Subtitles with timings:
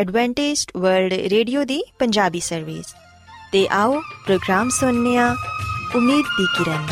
[0.00, 2.86] Adventist world radio ਦੀ Punjabi service
[3.52, 5.36] ਤੇ ਆਓ ਪ੍ਰੋਗਰਾਮ ਸੁਣਨੇ ਆ
[5.96, 6.86] ਉਮੀਦ ਦੀ ਕਿਰਨ।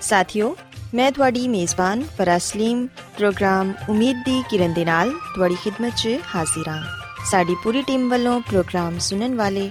[0.00, 0.56] ਸਾਥਿਓ,
[0.94, 6.84] ਮੈਂ ਤੁਹਾਡੀ ਮੇਜ਼ਬਾਨ ਫਰਾਸਲੀਮ ਪ੍ਰੋਗਰਾਮ ਉਮੀਦ ਦੀ ਕਿਰਨ ਦੇ ਨਾਲ ਤੁਹਾਡੀ ਖidmat 'ਚ ਹਾਜ਼ਰ ਹਾਂ।
[7.24, 9.70] ਸਾਡੀ ਪੂਰੀ ਟੀਮ ਵੱਲੋਂ ਪ੍ਰੋਗਰਾਮ ਸੁਣਨ ਵਾਲੇ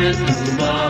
[0.00, 0.89] Christmas is love.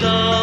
[0.00, 0.37] The.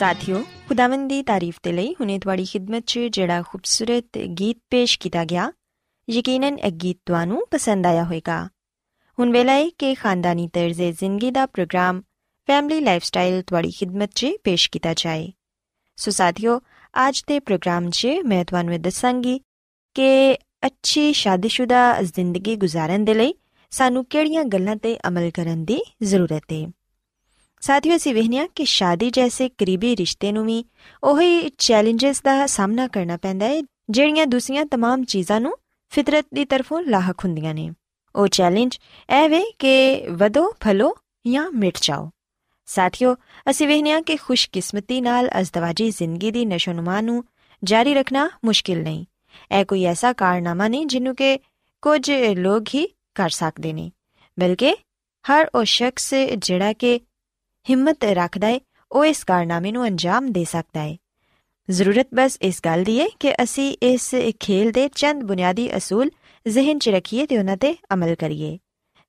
[0.00, 5.24] ਸਾਥਿਓ ਖੁਦਾਵੰਦ ਦੀ ਤਾਰੀਫ ਤੇ ਲਈ ਹੁਨੇ ਤੁਹਾਡੀ ਖਿਦਮਤ 'ਚ ਜਿਹੜਾ ਖੂਬਸੂਰਤ ਗੀਤ ਪੇਸ਼ ਕੀਤਾ
[5.24, 5.52] ਗਿਆ
[6.10, 8.48] ਯਕੀਨਨ ਇਹ ਗੀਤ ਤੁਹਾਨੂੰ ਪਸੰਦ ਆਇਆ ਹੋਵੇਗਾ
[9.18, 12.02] ਹੁਣ ਵੇਲਾ ਹੈ ਕਿ ਖਾਨਦਾਨੀ ਤਰਜ਼ੇ ਜ਼ਿੰਦਗੀ ਦਾ ਪ੍ਰੋਗਰਾਮ
[12.48, 15.32] ਫੈਮਿਲੀ ਲਾਈਫਸਟਾਈਲ ਤੁਹਾਡੀ ਖਿਦਮਤ 'ਚ ਪੇਸ਼ ਕੀਤਾ ਜਾਏ
[15.96, 16.60] ਸੋ ਸਾਥਿਓ
[17.08, 19.40] ਅੱਜ ਦੇ ਪ੍ਰੋਗਰਾਮ 'ਚ ਮੈਂ ਤੁਹਾਨੂੰ ਇਹ ਦੱਸਾਂਗੀ
[19.94, 20.34] ਕਿ
[20.66, 23.34] ਅੱਛੀ ਸ਼ਾਦੀशुदा ਜ਼ਿੰਦਗੀ ਗੁਜ਼ਾਰਨ ਦੇ ਲਈ
[23.70, 26.79] ਸਾਨੂੰ ਕਿਹੜੀਆਂ ਗੱਲਾਂ ਤੇ ਅਮਲ ਕਰਨ ਦੀ ਜ਼ਰੂਰਤ ਹੈ
[27.61, 30.63] ਸਾਥੀਓ ਅਸੀਂ ਵਹਿਨੀਆਂ ਕਿ ਸ਼ਾਦੀ ਜੈਸੇ ਕਰੀਬੀ ਰਿਸ਼ਤੇ ਨੂੰ ਵੀ
[31.03, 35.53] ਉਹੀ ਚੈਲੰਜਸ ਦਾ ਸਾਹਮਣਾ ਕਰਨਾ ਪੈਂਦਾ ਹੈ ਜਿਹੜੀਆਂ ਦੂਸਰੀਆਂ तमाम ਚੀਜ਼ਾਂ ਨੂੰ
[35.91, 37.71] ਫਿਤਰਤ ਦੀ ਤਰਫੋਂ ਲਾਹਕ ਹੁੰਦੀਆਂ ਨੇ
[38.15, 38.77] ਉਹ ਚੈਲੰਜ
[39.09, 40.95] ਇਹ ਵੇ ਕਿ ਵਧੋ ਫਲੋ
[41.27, 42.09] ਜਾਂ ਮਿਟ ਜਾਓ
[42.65, 43.15] ਸਾਥੀਓ
[43.49, 47.23] ਅਸੀਂ ਵਹਿਨੀਆਂ ਕਿ ਖੁਸ਼ਕਿਸਮਤੀ ਨਾਲ ਅਜ਼ਦਵਾਜੀ ਜ਼ਿੰਦਗੀ ਦੀ ਨਸ਼ੋਨੁਮਾ ਨੂੰ
[47.63, 49.05] ਜਾਰੀ ਰੱਖਣਾ ਮੁਸ਼ਕਿਲ ਨਹੀਂ
[49.51, 51.39] ਇਹ ਕੋਈ ਐਸਾ ਕਾਰਨਾਮਾ ਨਹੀਂ ਜਿਹਨੂੰ ਕਿ
[51.81, 53.91] ਕੁਝ ਲੋਕ ਹੀ ਕਰ ਸਕਦੇ ਨੇ
[54.39, 54.75] ਬਲਕਿ
[55.25, 56.99] ਹਰ ਉਹ ਸ਼ਖਸ ਜਿਹੜਾ ਕਿ
[57.70, 58.60] ਹਿੰਮਤ ਰੱਖਦਾ ਹੈ
[58.92, 60.96] ਉਹ ਇਸ ਕਾਰਨਾਮੇ ਨੂੰ ਅੰਜਾਮ ਦੇ ਸਕਦਾ ਹੈ
[61.70, 66.10] ਜ਼ਰੂਰਤ ਬਸ ਇਸ ਗੱਲ ਦੀ ਹੈ ਕਿ ਅਸੀਂ ਇਸ ਖੇਲ ਦੇ ਚੰਦ ਬੁਨਿਆਦੀ ਅਸੂਲ
[66.48, 68.58] ਜ਼ਿਹਨ 'ਚ ਰੱਖੀਏ ਤੇ ਉਹਨਾਂ ਤੇ ਅਮਲ ਕਰੀਏ।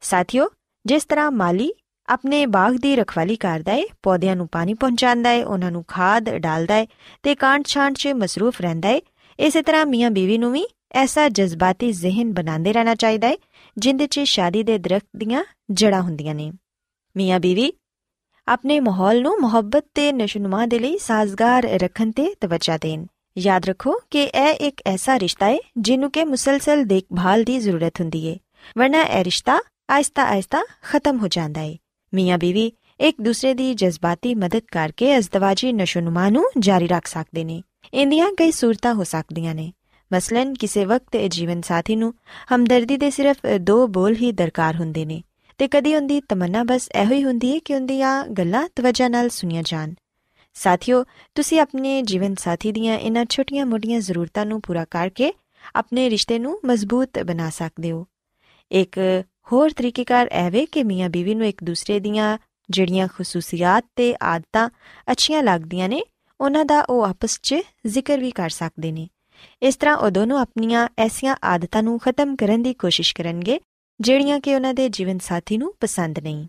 [0.02, 0.50] ਸਾਥੀਓ,
[0.86, 1.72] ਜਿਸ ਤਰ੍ਹਾਂ ਮਾਲੀ
[2.08, 6.74] ਆਪਣੇ ਬਾਗ ਦੀ ਰਖਵਾਲੀ ਕਰਦਾ ਹੈ ਪੌਦਿਆਂ ਨੂੰ ਪਾਣੀ ਪਹੁੰਚਾਉਂਦਾ ਹੈ ਉਹਨਾਂ ਨੂੰ ਖਾਦ ਡਾਲਦਾ
[6.74, 6.86] ਹੈ
[7.24, 9.00] ਤੇ ਕਾਂਟ ਛਾਂਟ 'ਚ ਮਸਰੂਫ ਰਹਿੰਦਾ ਹੈ
[9.40, 13.36] ਇਸੇ ਤਰ੍ਹਾਂ ਮੀਆਂ ਬੀਵੀ ਨੂੰ ਵੀ ਐਸਾ ਜਜ਼ਬਾਤੀ ਜ਼ਿਹਨ ਬਣਾਉਂਦੇ ਰਹਿਣਾ ਚਾਹੀਦਾ ਹੈ
[13.78, 16.52] ਜਿੰਦੇ 'ਚ ਸ਼ਾਦੀ ਦੇ ਦਰਖਤ ਦੀਆਂ ਜੜਾਂ ਹੁੰਦੀਆਂ ਨੇ।
[17.18, 17.74] ਮੀਆਂ ਬੀਵੀ
[18.52, 23.06] ਆਪਣੇ ਮਾਹੌਲ ਨੂੰ ਮੁਹੱਬਤ ਤੇ ਨਸ਼ੁਨਮਾ ਦੇ ਲਈ ਸਾਜ਼ਗਾਰ ਰੱਖਣ ਤੇ ਤਵੱਜਾ ਦੇਣ
[23.38, 28.28] ਯਾਦ ਰੱਖੋ ਕਿ ਇਹ ਇੱਕ ਐਸਾ ਰਿਸ਼ਤਾ ਹੈ ਜਿਹਨੂੰ ਕਿ ਮੁਸਲਸਲ ਦੇਖਭਾਲ ਦੀ ਜ਼ਰੂਰਤ ਹੁੰਦੀ
[28.30, 28.36] ਹੈ
[28.78, 29.58] ਵਰਨਾ ਇਹ ਰਿਸ਼ਤਾ
[29.90, 31.76] ਆਇਸਤਾ ਆਇਸਤਾ ਖਤਮ ਹੋ ਜਾਂਦਾ ਹੈ
[32.14, 37.62] ਮੀਆਂ ਬੀਵੀ ਇੱਕ ਦੂਸਰੇ ਦੀ ਜਜ਼ਬਾਤੀ ਮਦਦ ਕਰਕੇ ਅਜ਼ਦਵਾਜੀ ਨਸ਼ੁਨਮਾ ਨੂੰ ਜਾਰੀ ਰੱਖ ਸਕਦੇ ਨੇ
[37.94, 39.72] ਇੰਦੀਆਂ ਕਈ ਸੂਰਤਾਂ ਹੋ ਸਕਦੀਆਂ ਨੇ
[40.12, 42.14] ਮਸਲਨ ਕਿਸੇ ਵਕਤ ਜੀਵਨ ਸਾਥੀ ਨੂੰ
[42.56, 45.22] ਹਮਦਰਦੀ ਦੇ ਸਿਰਫ ਦੋ ਬੋਲ ਹੀ ਦਰਕਾਰ ਹੁੰਦੇ ਨੇ
[45.62, 49.64] ਤੇ ਕਦੀ ਉਹਦੀ ਤਮੰਨਾ ਬਸ ਇਹੋ ਹੀ ਹੁੰਦੀ ਹੈ ਕਿ ਉਹਦੀਆਂ ਗੱਲਾਂ ਤਵੱਜਾ ਨਾਲ ਸੁਣੀਆਂ
[49.66, 49.94] ਜਾਣ।
[50.54, 51.04] ਸਾਥੀਓ,
[51.36, 55.34] ਤੁਸੀਂ ਆਪਣੇ ਜੀਵਨ ਸਾਥੀ ਦੀਆਂ ਇਨ੍ਹਾਂ ਛੋਟੀਆਂ-ਮੋਟੀਆਂ ਜ਼ਰੂਰਤਾਂ ਨੂੰ ਪੂਰਾ ਕਰਕੇ
[55.76, 58.08] ਆਪਣੇ ਰਿਸ਼ਤੇ ਨੂੰ ਮਜ਼ਬੂਤ ਬਣਾ ਸਕਦੇ ਹੋ।
[58.72, 59.00] ਇੱਕ
[59.52, 62.38] ਹੋਰ ਤਰੀਕੇਕਾਰ ਐਵੇਂ ਕਿ ਮੀਆਂ ਬੀਵੀ ਨੂੰ ਇੱਕ ਦੂਸਰੇ ਦੀਆਂ
[62.70, 64.70] ਜਿਹੜੀਆਂ ਖਸੂਸੀਅਤ ਤੇ ਆਦਤਾਂ
[65.12, 66.04] ਅੱਛੀਆਂ ਲੱਗਦੀਆਂ ਨੇ,
[66.42, 67.56] ਉਹਨਾਂ ਦਾ ਉਹ ਆਪਸ 'ਚ
[67.88, 69.08] ਜ਼ਿਕਰ ਵੀ ਕਰ ਸਕਦੇ ਨੇ।
[69.62, 73.60] ਇਸ ਤਰ੍ਹਾਂ ਉਹ ਦੋਨੋਂ ਆਪਣੀਆਂ ਐਸੀਆਂ ਆਦਤਾਂ ਨੂੰ ਖਤਮ ਕਰਨ ਦੀ ਕੋਸ਼ਿਸ਼ ਕਰਨਗੇ
[74.02, 76.48] ਜਿਹੜੀਆਂ ਕਿ ਉਹਨਾਂ ਦੇ ਜੀਵਨ ਸਾਥੀ ਨੂੰ ਪਸੰਦ ਨਹੀਂ।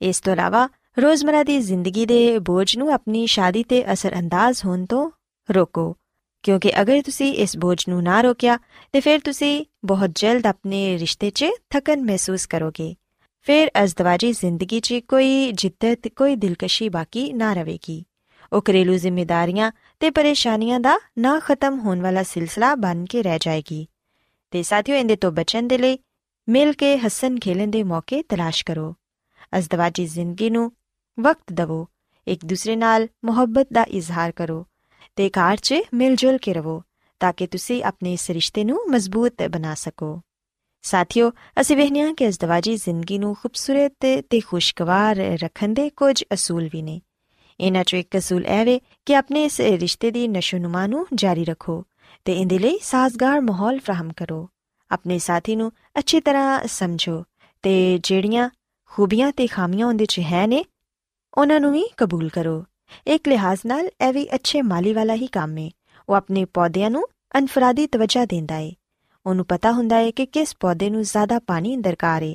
[0.00, 0.68] ਇਸ ਤੋਂ ਇਲਾਵਾ,
[0.98, 5.10] ਰੋਜ਼ਮਰਾ ਦੀ ਜ਼ਿੰਦਗੀ ਦੇ ਬੋਝ ਨੂੰ ਆਪਣੀ ਸ਼ਾਦੀ ਤੇ ਅਸਰਅੰਦਾਜ਼ ਹੋਣ ਤੋਂ
[5.50, 5.96] ਰੋਕੋ,
[6.42, 8.58] ਕਿਉਂਕਿ ਅਗਰ ਤੁਸੀਂ ਇਸ ਬੋਝ ਨੂੰ ਨਾ ਰੋਕਿਆ,
[8.92, 12.94] ਤੇ ਫਿਰ ਤੁਸੀਂ ਬਹੁਤ ਜਲਦ ਆਪਣੇ ਰਿਸ਼ਤੇ 'ਚ ਥਕਨ ਮਹਿਸੂਸ ਕਰੋਗੇ।
[13.42, 18.04] ਫਿਰ ਅਜ਼ਦਵਾਜੀ ਜ਼ਿੰਦਗੀ 'ਚ ਕੋਈ ਜਿੱਦਤ, ਕੋਈ ਦਿਲਕਸ਼ੀ ਬਾਕੀ ਨਾ ਰਹੇਗੀ
[18.52, 23.86] ਉਹ ਘਰੇਲੂ ਜ਼ਿੰਮੇਵਾਰੀਆਂ ਤੇ ਪਰੇਸ਼ਾਨੀਆਂ ਦਾ ਨਾ ਖਤਮ ਹੋਣ ਵਾਲਾ ਸਿਲਸਿਲਾ ਬਣ ਕੇ ਰਹਿ ਜਾਏਗੀ।
[24.50, 25.98] ਤੇ ਸਾਥੀਓ, ਇਹਦੇ ਤੋਂ ਬਚਣ ਦੇ ਲਈ
[26.48, 28.94] ਮਿਲ ਕੇ ਹੱਸਣ ਖੇਲਣ ਦੇ ਮੌਕੇ ਤਲਾਸ਼ ਕਰੋ।
[29.58, 30.72] ਅਜ਼ਦਵਾਜੀ ਜ਼ਿੰਦਗੀ ਨੂੰ
[31.20, 31.88] ਵਕਤ ਦਿਵੋ।
[32.28, 34.66] ਇੱਕ ਦੂਸਰੇ ਨਾਲ ਮੁਹੱਬਤ ਦਾ ਇਜ਼ਹਾਰ ਕਰੋ
[35.16, 36.82] ਤੇ ਘਰ 'ਚ ਮਿਲ ਜੁਲ ਕੇ ਰਹੋ
[37.20, 40.20] ਤਾਂ ਕਿ ਤੁਸੀਂ ਆਪਣੇ ਇਸ ਰਿਸ਼ਤੇ ਨੂੰ ਮਜ਼ਬੂਤ ਬਣਾ ਸਕੋ।
[40.82, 46.82] ਸਾਥੀਓ, ਅਸੀਂ ਵਹਿਨੀਆਂ ਕਿ ਅਜ਼ਦਵਾਜੀ ਜ਼ਿੰਦਗੀ ਨੂੰ ਖੂਬਸੂਰਤ ਤੇ ਖੁਸ਼ਗਵਾਰ ਰੱਖਣ ਦੇ ਕੁਝ ਅਸੂਲ ਵੀ
[46.82, 47.00] ਨੇ।
[47.60, 51.84] ਇਹਨਾਂ 'ਚੋਂ ਇੱਕ ਅਸੂਲ ਇਹ ਵੇ ਕਿ ਆਪਣੇ ਇਸ ਰਿਸ਼ਤੇ ਦੀ ਨਸ਼ੋਨੁਮਾ ਨੂੰ ਜਾਰੀ ਰੱਖੋ
[52.24, 54.48] ਤੇ ਇਹਦੇ ਲਈ ਸਾਜ਼ਗਾਰ ਮਾਹੌਲ ਫਰਾਹਮ ਕਰੋ।
[54.92, 57.22] ਆਪਣੇ ਸਾਥੀ ਨੂੰ ਅੱਛੀ ਤਰ੍ਹਾਂ ਸਮਝੋ
[57.64, 58.48] ਤੇ ਜਿਹੜੀਆਂ
[58.90, 60.64] ਖੂਬੀਆਂ ਤੇ ਖਾਮੀਆਂ ਉਹਦੇ 'ਚ ਹੈ ਨੇ,
[61.34, 62.64] ਉਹਨਾਂ ਨੂੰ ਵੀ ਕਬੂਲ ਕਰੋ।
[63.06, 65.70] ਇੱਕ ਲਿਹਾਜ਼ ਨਾਲ ਇਹ ਵੀ ਅੱਛੇ ਮਾਲੀ ਵਾਲਾ ਹੀ ਕੰਮ ਹੈ
[66.08, 67.06] ਉਹ ਆਪਣੇ ਪੌਦਿਆਂ ਨੂੰ
[67.38, 68.70] ਅਨਫਰਾਦੀ ਤਵੱਜਾ ਦਿੰਦਾ ਹੈ
[69.26, 72.34] ਉਹਨੂੰ ਪਤਾ ਹੁੰਦਾ ਹੈ ਕਿ ਕਿਸ ਪੌਦੇ ਨੂੰ ਜ਼ਿਆਦਾ ਪਾਣੀ ਦਰਕਾਰ ਹੈ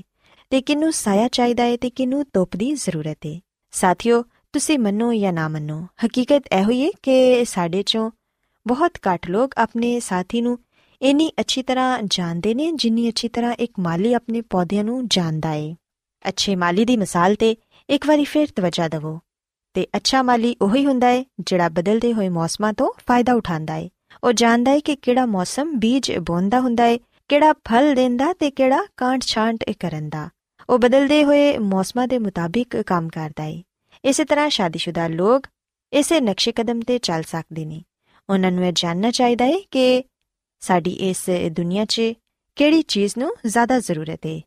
[0.51, 3.39] ਤੇ ਕਿਨੂੰ ਸਾਇਆ ਚਾਹੀਦਾ ਹੈ ਤੇ ਕਿਨੂੰ ਧੁੱਪ ਦੀ ਜ਼ਰੂਰਤ ਹੈ
[3.73, 4.23] ਸਾਥੀਓ,
[4.53, 8.09] ਤੁਸੀਂ ਮੰਨੋ ਜਾਂ ਨਾ ਮੰਨੋ, ਹਕੀਕਤ ਇਹ ਹੋਈ ਹੈ ਕਿ ਸਾਡੇ ਚੋਂ
[8.65, 10.57] ਬਹੁਤ ਘੱਟ ਲੋਕ ਆਪਣੇ ਸਾਥੀ ਨੂੰ
[11.01, 15.75] ਇੰਨੀ ਅੱਛੀ ਤਰ੍ਹਾਂ ਜਾਣਦੇ ਨੇ ਜਿੰਨੀ ਅੱਛੀ ਤਰ੍ਹਾਂ ਇੱਕ ਮਾਲੀ ਆਪਣੇ ਪੌਦਿਆਂ ਨੂੰ ਜਾਣਦਾ ਹੈ
[16.27, 17.55] ਅੱਛੇ ਮਾਲੀ ਦੀ ਮਿਸਾਲ ਤੇ
[17.89, 19.19] ਇੱਕ ਵਾਰੀ ਫੇਰ ਤਵੱਜਾ ਦਿਵੋ।
[19.73, 23.89] ਤੇ ਅੱਛਾ ਮਾਲੀ ਉਹੀ ਹੁੰਦਾ ਹੈ ਜਿਹੜਾ ਬਦਲਦੇ ਹੋਏ ਮੌਸਮਾਂ ਤੋਂ ਫਾਇਦਾ ਉਠਾਉਂਦਾ ਹੈ
[24.23, 28.85] ਉਹ ਜਾਣਦਾ ਹੈ ਕਿ ਕਿਹੜਾ ਮੌਸਮ ਬੀਜ ਬੋਂਦਾ ਹੁੰਦਾ ਹੈ ਕਿਹੜਾ ਫਲ ਦਿੰਦਾ ਤੇ ਕਿਹੜਾ
[28.97, 30.29] ਕਾਂਟ ਛਾਂਟ ਕਰਨ ਦਾ
[30.69, 33.61] ਉਹ ਬਦਲਦੇ ਹੋਏ ਮੌਸਮਾਂ ਦੇ ਮੁਤਾਬਿਕ ਕੰਮ ਕਰਦਾ ਹੈ
[34.05, 35.47] ਇਸੇ ਤਰ੍ਹਾਂ ਸ਼ਾਦੀशुदा ਲੋਕ
[35.93, 37.81] ਇਸੇ ਨਕਸ਼ੇ ਕਦਮ ਤੇ ਚੱਲ ਸਕਦੇ ਨੇ।
[38.29, 40.03] ਉਹਨਾਂ ਨੂੰ ਇਹ ਜਾਣਨਾ ਚਾਹੀਦਾ ਹੈ ਕਿ
[40.59, 42.01] ਸਾਡੀ ਇਸ ਦੁਨੀਆ 'ਚ
[42.55, 44.41] ਕਿਹੜੀ ਚੀਜ਼ ਨੂੰ ਜ਼ਿਆਦਾ ਜ਼ਰੂਰਤ ਹੈ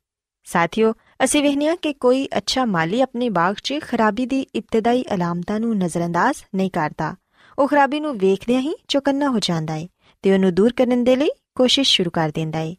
[0.44, 0.92] ਸਾਥੀਓ,
[1.24, 6.42] ਅਸੀਂ ਵਹਿਨੀਆਂ ਕਿ ਕੋਈ ਅੱਛਾ ਮਾਲੀ ਆਪਣੇ ਬਾਗ 'ਚ ਖਰਾਬੀ ਦੀ ਇਬਤਦਾਈ ਅਲਾਮਤਾਂ ਨੂੰ ਨਜ਼ਰਅੰਦਾਜ਼
[6.54, 7.14] ਨਹੀਂ ਕਰਦਾ।
[7.58, 9.86] ਉਹ ਖਰਾਬੀ ਨੂੰ ਵੇਖਦਿਆਂ ਹੀ ਚੁਕੰਨਾ ਹੋ ਜਾਂਦਾ ਹੈ
[10.22, 12.74] ਤੇ ਉਹਨੂੰ ਦੂਰ ਕਰਨ ਦੇ ਲਈ ਕੋਸ਼ਿਸ਼ ਸ਼ੁਰੂ ਕਰ ਦਿੰਦਾ ਹੈ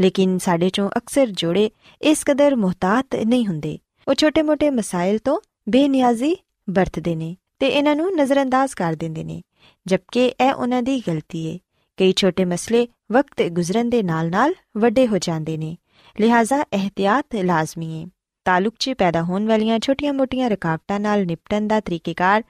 [0.00, 1.70] ਲੇਕਿਨ ਸਾਡੇ ਚੋਂ ਅਕਸਰ ਜੋੜੇ
[2.02, 3.78] ਇਸ ਕਦਰ ਮੁਹਤਾਤ ਨਹੀਂ ਹੁੰਦੇ।
[4.08, 6.36] ਉਹ ਛੋਟੇ-ਮੋਟੇ ਮਸਾਇਲ ਤੋਂ ਬੇਨਿਆਜ਼ੀ
[6.70, 9.42] ਵਰਤਦੇ ਨੇ ਤੇ ਇਹਨਾਂ ਨੂੰ ਨਜ਼ਰਅੰਦਾਜ਼ ਕਰ ਦਿੰਦੇ ਨੇ,
[9.86, 11.58] ਜਦਕਿ ਇਹ ਉਹਨਾਂ ਦੀ ਗਲਤੀ ਹੈ
[11.96, 15.76] ਕਈ ਛੋਟੇ ਮਸਲੇ ਵਕਤ ਗੁਜ਼ਰਨ ਦੇ ਨਾਲ-ਨਾਲ ਵੱਡੇ ਹੋ ਜਾਂਦੇ ਨੇ।
[16.20, 18.08] ਲਿਹਾਜ਼ਾ ਇhtiyat ਲਾਜ਼ਮੀ ਹੈ
[18.44, 22.42] ਤਾਲੁਕ 'ਚ ਪੈਦਾ ਹੋਣ ਵਾਲੀਆਂ ਛੋਟੀਆਂ-ਮੋਟੀਆਂ ਰੁਕਾਵਟਾਂ ਨਾਲ ਨਿਪਟਣ ਦਾ ਤਰੀਕੇਕਾਰ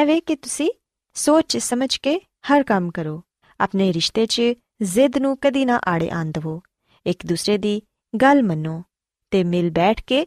[0.00, 0.70] ਇਹ ਵੇ ਕਿ ਤੁਸੀਂ
[1.14, 2.20] ਸੋਚ ਸਮਝ ਕੇ
[2.52, 3.22] ਹਰ ਕੰਮ ਕਰੋ।
[3.60, 4.42] ਆਪਣੇ ਰਿਸ਼ਤੇ 'ਚ
[4.82, 6.62] ਜ਼ਿੱਦ ਨੂੰ ਕਦੀ ਨਾ ਆੜੇ ਆਣ ਦਿਵੋ।
[7.06, 7.82] ਇੱਕ ਦੂਸਰੇ ਦੀ
[8.22, 8.82] ਗੱਲ ਮੰਨੋ
[9.30, 10.26] ਤੇ ਮਿਲ ਬੈਠ ਕੇ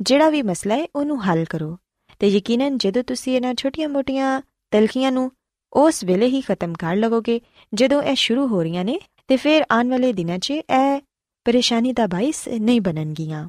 [0.00, 1.78] ਜਿਹੜਾ ਵੀ ਮਸਲਾ ਹੈ ਉਹਨੂੰ ਹੱਲ ਕਰੋ।
[2.18, 5.32] ਤੇ ਯਕੀਨਨ ਜਦੋਂ ਤੁਸੀਂ ਇਹਨਾਂ ਛੋਟੀਆਂ-ਮੋਟੀਆਂ ਤਲਖੀਆਂ ਨੂੰ
[5.72, 7.40] ਉਸ ਵੇਲੇ ਹੀ ਖਤਮ ਕਰ ਲਵੋਗੇ।
[7.74, 11.00] ਜਦੋਂ ਇਹ ਸ਼ੁਰੂ ਹੋ ਰਹੀਆਂ ਨੇ, ਤੇ ਫਿਰ ਆਉਣ ਵਾਲੇ ਦਿਨਾਂ 'ਚ ਇਹ
[11.44, 13.48] ਪਰੇਸ਼ਾਨੀ ਦਾ ਬਾਇਸ ਨਹੀਂ ਬਣਨਗੀਆਂ।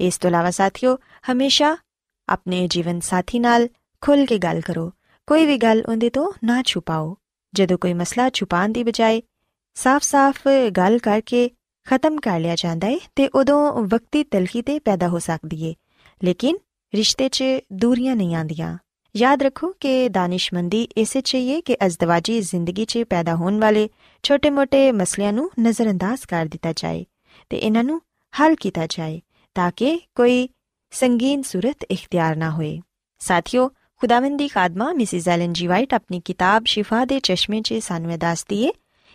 [0.00, 0.98] ਇਸ ਤੋਂ ਇਲਾਵਾ ਸਾਥੀਓ,
[1.32, 1.76] ਹਮੇਸ਼ਾ
[2.28, 3.68] ਆਪਣੇ ਜੀਵਨ ਸਾਥੀ ਨਾਲ
[4.00, 4.92] ਖੁੱਲ ਕੇ ਗੱਲ ਕਰੋ।
[5.26, 7.16] ਕੋਈ ਵੀ ਗੱਲ ਉਹਦੇ ਤੋਂ ਨਾ ਛੁਪਾਓ।
[7.54, 9.22] ਜਦੋਂ ਕੋਈ ਮਸਲਾ ਛੁਪਾਉਣ ਦੀ ਬਜਾਏ
[9.74, 11.50] ਸਾਫ਼-ਸਾਫ਼ ਗੱਲ ਕਰਕੇ
[11.88, 15.74] ਖਤਮ ਕਰ ਲਿਆ ਜਾਂਦਾ ਹੈ ਤੇ ਉਦੋਂ ਵਕਤੀ ਤਲਖੀ ਤੇ ਪੈਦਾ ਹੋ ਸਕਦੀ ਹੈ
[16.24, 16.56] ਲੇਕਿਨ
[16.94, 18.78] ਰਿਸ਼ਤੇ 'ਚ ਦੂਰੀਆਂ ਨਹੀਂ ਆਂਦੀਆਂ
[19.16, 23.88] ਯਾਦ ਰੱਖੋ ਕਿ ਦਾਨਿਸ਼ਮੰਦੀ ਇਸੇ ਚਾਹੀਏ ਕਿ ਅਜ਼ਦਵਾਜੀ ਜ਼ਿੰਦਗੀ 'ਚ ਪੈਦਾ ਹੋਣ ਵਾਲੇ
[24.22, 27.04] ਛੋਟੇ-ਮੋਟੇ ਮਸਲਿਆਂ ਨੂੰ ਨਜ਼ਰਅੰਦਾਜ਼ ਕਰ ਦਿੱਤਾ ਜਾਏ
[27.50, 28.00] ਤੇ ਇਹਨਾਂ ਨੂੰ
[28.40, 29.20] ਹੱਲ ਕੀਤਾ ਜਾਏ
[29.54, 30.48] ਤਾਂ ਕਿ ਕੋਈ
[30.90, 32.80] ਸੰਗੀਨ ਸੂਰਤ ਇਖਤਿਆਰ ਨਾ ਹੋਏ।
[33.18, 38.18] ਸਾਥੀਓ, ਖੁਦਾਵੰਦ ਦੀ ਖਾਦਮਾ ਮਿਸਿਸ ਐਲਨ ਜੀ ਵਾਈਟ ਆਪਣੀ ਕਿਤਾਬ ਸ਼ਿਫਾ ਦੇ ਚਸ਼ਮੇ 'ਚ ਸਾਨੂੰ
[38.18, 38.70] ਦੱਸਦੀ ਏ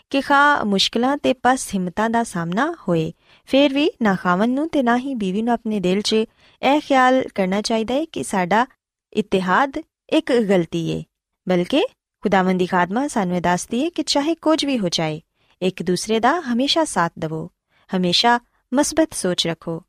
[0.10, 3.14] ਕਿ ਖਾ ਮੁਸ਼ਕਲਾਂ ਤੇ ਪਸ ਹਿੰਮਤਾਂ ਦਾ ਸਾਹਮਣਾ ਹੋਏ,
[3.46, 7.24] ਫਿਰ ਵੀ ਨਾ ਖਾਵਨ ਨੂੰ ਤੇ ਨਾ ਹੀ ਬੀਵੀ ਨੂੰ ਆਪਣੇ ਦਿਲ 'ਚ ਇਹ ਖਿਆਲ
[7.36, 8.66] ਕਰਨਾ ਚਾਹੀਦਾ ਹੈ ਕਿ ਸਾਡਾ
[9.14, 9.72] ਇਤਿਹਾਦ
[10.13, 11.03] ਇੱਕ ਗਲਤੀ ਏ
[11.47, 11.83] ਬਲਕਿ
[12.25, 15.21] ਖੁਦਾਵੰਦ ਦੀ ਖਾਦਮਾ ਸਾਨੂੰ ਦੱਸਦੀ ਏ ਕਿ ਚਾਹੇ ਕੁਝ ਵੀ ਹੋ ਜਾਏ
[15.63, 17.49] ਇੱਕ ਦੂਸਰੇ ਦਾ ਹਮੇਸ਼ਾ ਸਾਥ ਦਿਵੋ
[17.91, 18.39] ਹਮੇਸ਼ਾ
[18.73, 19.81] ਮਸਬਤ ਸੋਚ ਰੱਖੋ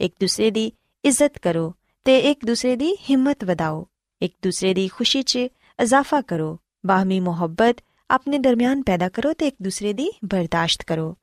[0.00, 0.70] ਇੱਕ ਦੂਸਰੇ ਦੀ
[1.04, 1.72] ਇੱਜ਼ਤ ਕਰੋ
[2.06, 3.86] ਤੇ ਇੱਕ ਦੂਸਰੇ ਦੀ ਹਿੰਮਤ ਵਧਾਓ
[4.20, 5.36] ਇੱਕ ਦੂਸਰੇ ਦੀ ਖੁਸ਼ੀ 'ਚ
[5.78, 6.56] ਇਜ਼ਾਫਾ ਕਰੋ
[6.86, 11.14] ਬਾਹਮੀ ਮੁਹੱਬਤ ਆਪਣੇ ਦਰਮਿਆਨ ਪੈਦਾ ਕਰੋ ਤੇ ਇੱਕ ਦੂਸਰੇ ਦੀ ਬਰਦਾਸ਼ਤ ਕਰੋ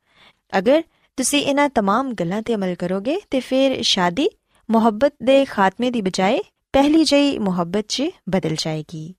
[0.54, 0.84] ਅਗਰ
[1.18, 4.28] ਤੁਸੀਂ ਇਹਨਾਂ तमाम ਗੱਲਾਂ ਤੇ ਅਮਲ ਕਰੋਗੇ ਤੇ ਫਿਰ ਸ਼ਾਦੀ
[4.70, 6.40] ਮੁਹੱਬਤ ਦੇ ਖਾਤਮੇ ਦੀ ਬਜਾਏ
[6.75, 9.15] ਪਹਿਲੀ ਜਈ ਮੁਹੱਬਤ 'ਚ ਬਦਲ ਜਾਏਗੀ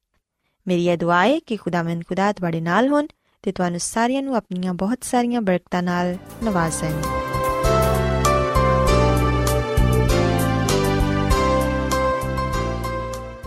[0.68, 3.08] ਮੇਰੀ ਇਹ ਦੁਆ ਹੈ ਕਿ ਖੁਦਾਵੰਦ ਖੁਦਾ ਤੁਹਾਡੇ ਨਾਲ ਹੋਣ
[3.44, 6.92] ਤੇ ਤੁਹਾਨੂੰ ਸਾਰਿਆਂ ਨੂੰ ਆਪਣੀਆਂ ਬਹੁਤ ਸਾਰੀਆਂ ਬਰਕਤਾਂ ਨਾਲ ਨਵਾਜ਼ੇ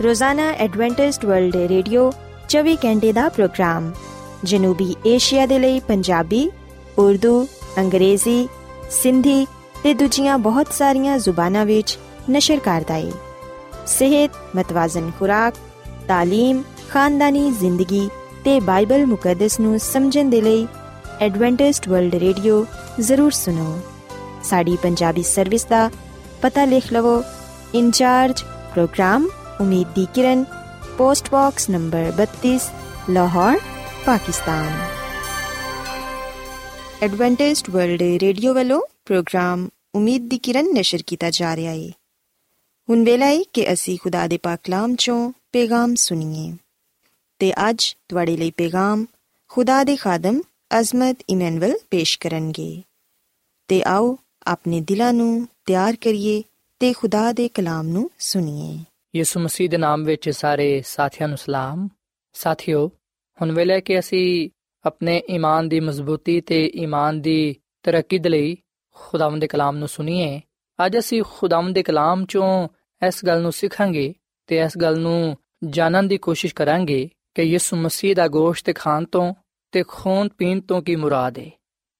[0.03, 2.09] ਰੋਜ਼ਾਨਾ ਐਡਵੈਂਟਿਸਟ ਵਰਲਡ ਰੇਡੀਓ
[2.49, 3.91] 24 ਘੰਟੇ ਦਾ ਪ੍ਰੋਗਰਾਮ
[4.43, 6.49] ਜਨੂਬੀ ਏਸ਼ੀਆ ਦੇ ਲਈ ਪੰਜਾਬੀ
[6.99, 7.45] ਉਰਦੂ
[7.79, 8.47] ਅੰਗਰੇਜ਼ੀ
[8.93, 9.45] ਸਿੰਧੀ
[9.83, 11.97] ਤੇ ਦੂਜੀਆਂ ਬਹੁਤ ਸਾਰੀਆਂ ਜ਼ੁਬਾਨਾਂ ਵਿੱਚ
[12.29, 13.24] ਨਸ਼ਰ ਕਰਦਾ ਹੈ
[13.86, 15.54] ਸਿਹਤ ਮਤਵਾਜ਼ਨ ਖੁਰਾਕ
[16.10, 18.08] تعلیم ਖਾਨਦਾਨੀ ਜ਼ਿੰਦਗੀ
[18.44, 20.66] ਤੇ ਬਾਈਬਲ ਮੁਕੱਦਸ ਨੂੰ ਸਮਝਣ ਦੇ ਲਈ
[21.20, 22.64] ਐਡਵੈਂਟਿਸਟ ਵਰਲਡ ਰੇਡੀਓ
[23.00, 23.78] ਜ਼ਰੂਰ ਸੁਨੋ
[24.44, 25.90] ਸਾਡੀ ਪੰਜਾਬੀ ਸਰਵਿਸ ਦਾ
[26.42, 27.22] ਪਤਾ ਲਿਖ ਲਵੋ
[27.74, 29.28] incharge program
[29.60, 30.44] Umeed di Kiran
[30.98, 32.56] post box number 32
[33.10, 33.58] Lahore
[34.06, 34.70] Pakistan
[37.02, 41.90] Adventist World Radio ਵੱਲੋਂ ਪ੍ਰੋਗਰਾਮ ਉਮੀਦ ਦੀ ਕਿਰਨ ਨਿਸ਼ਰ ਕੀਤਾ ਜਾ ਰਿਹਾ ਹੈ
[42.89, 46.51] ਹੁਣ ਵੇਲਾ ਹੈ ਕਿ ਅਸੀਂ ਖੁਦਾ ਦੇ ਪਾਕ ਕਲਾਮ ਚੋਂ ਪੈਗਾਮ ਸੁਣੀਏ
[47.39, 49.05] ਤੇ ਅੱਜ ਤੁਹਾਡੇ ਲਈ ਪੈਗਾਮ
[49.49, 50.41] ਖੁਦਾ ਦੇ ਖਾਦਮ
[50.79, 52.83] ਅਜ਼ਮਤ ਇਮਨੁਅਲ ਪੇਸ਼ ਕਰਨਗੇ
[53.67, 54.15] ਤੇ ਆਓ
[54.47, 56.43] ਆਪਣੇ ਦਿਲਾਂ ਨੂੰ ਤਿਆਰ ਕਰੀਏ
[56.79, 58.77] ਤੇ ਖੁਦਾ ਦੇ ਕਲਾਮ ਨੂੰ ਸੁਣੀਏ
[59.13, 61.87] ਯਿਸੂ ਮਸੀਹ ਦੇ ਨਾਮ ਵਿੱਚ ਸਾਰੇ ਸਾਥੀਆਂ ਨੂੰ ਸਲਾਮ
[62.33, 62.87] ਸਾਥਿਓ
[63.41, 64.49] ਹੁਣ ਵੇਲੇ ਕਿ ਅਸੀਂ
[64.85, 68.57] ਆਪਣੇ ਈਮਾਨ ਦੀ ਮਜ਼ਬੂਤੀ ਤੇ ਈਮਾਨ ਦੀ ਤਰੱਕੀ ਦੇ ਲਈ
[68.95, 70.41] ਖੁਦਾਵੰਦ ਦੇ ਕਲਾਮ ਨੂੰ ਸੁਣੀਏ
[70.79, 72.67] ਅੱਜ ਅਸੀਂ ਖੁਦਾਵੰਦ ਦੇ ਕਲਾਮ ਚੋਂ
[73.07, 74.13] ਇਸ ਗੱਲ ਨੂੰ ਸਿੱਖਾਂਗੇ
[74.47, 75.37] ਤੇ ਇਸ ਗੱਲ ਨੂੰ
[75.69, 79.33] ਜਾਣਨ ਦੀ ਕੋਸ਼ਿਸ਼ ਕਰਾਂਗੇ ਕਿ ਯਿਸੂ ਮਸੀਹ ਦਾ ਗੋਸ਼ਤ ਖਾਣ ਤੋਂ
[79.71, 81.51] ਤੇ ਖੂਨ ਪੀਣ ਤੋਂ ਕੀ ਮੁਰਾਦ ਹੈ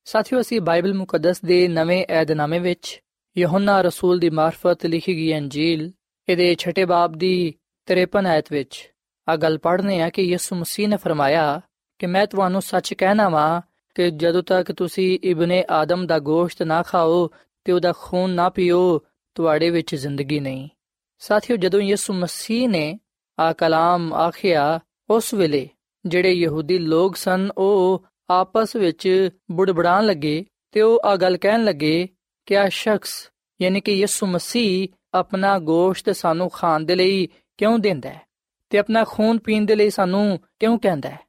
[0.05, 3.01] ਸਾਥੀਓ, ਅਸੀਂ ਬਾਈਬਲ ਮੁਕੱਦਸ ਦੇ ਨਵੇਂ ਏਧਨਾਮੇ ਵਿੱਚ
[3.37, 5.91] ਯਹੋਨਾ ਰਸੂਲ ਦੀ ਮਾਰਫਤ ਲਿਖੀ ਗਈ ਅੰਜੀਲ
[6.29, 7.53] ਇਹਦੇ ਛਠੇ ਬਾਬ ਦੀ
[7.87, 8.93] 53 ਆਇਤ ਵਿੱਚ
[9.29, 11.61] ਆ ਗੱਲ ਪੜ੍ਹਨੇ ਆ ਕਿ ਯਿਸੂ ਮਸੀਹ ਨੇ ਫਰਮਾਇਆ
[11.99, 13.61] ਕਿ ਮੈਂ ਤੁਹਾਨੂੰ ਸੱਚ ਕਹਿਣਾ ਵਾਂ
[13.95, 17.29] ਕਿ ਜਦੋਂ ਤੱਕ ਤੁਸੀਂ ਇਬਨੇ ਆਦਮ ਦਾ ਗੋਸ਼ਤ ਨਾ ਖਾਓ
[17.63, 19.01] ਤੇ ਉਹਦਾ ਖੂਨ ਨਾ ਪੀਓ,
[19.35, 20.69] ਤੁਹਾਡੇ ਵਿੱਚ ਜ਼ਿੰਦਗੀ ਨਹੀਂ।
[21.17, 22.99] ਸਾਥੀਓ, ਜਦੋਂ ਯਿਸੂ ਮਸੀਹ ਨੇ
[23.39, 24.79] ਆ ਕਲਾਮ ਆਖਿਆ,
[25.09, 25.69] ਉਸ ਵੇਲੇ
[26.05, 32.09] ਜਿਹੜੇ ਯਹੂਦੀ ਲੋਕ ਸਨ, ਉਹ ਆਪਸ ਵਿੱਚ ਬੁੜਬੜਾਣ ਲੱਗੇ ਤੇ ਉਹ ਆ ਗੱਲ ਕਹਿਣ ਲੱਗੇ
[32.45, 33.29] ਕਿ ਆ ਸ਼ਖਸ,
[33.61, 38.21] ਯਾਨੀ ਕਿ ਯਿਸੂ ਮਸੀਹ ਆਪਣਾ ਗੋਸ਼ਤ ਸਾਨੂੰ ਖਾਣ ਦੇ ਲਈ ਕਿਉਂ ਦਿੰਦਾ ਹੈ
[38.69, 41.19] ਤੇ ਆਪਣਾ ਖੂਨ ਪੀਣ ਦੇ ਲਈ ਸਾਨੂੰ ਕਿਉਂ ਕਹਿੰਦਾ ਹੈ?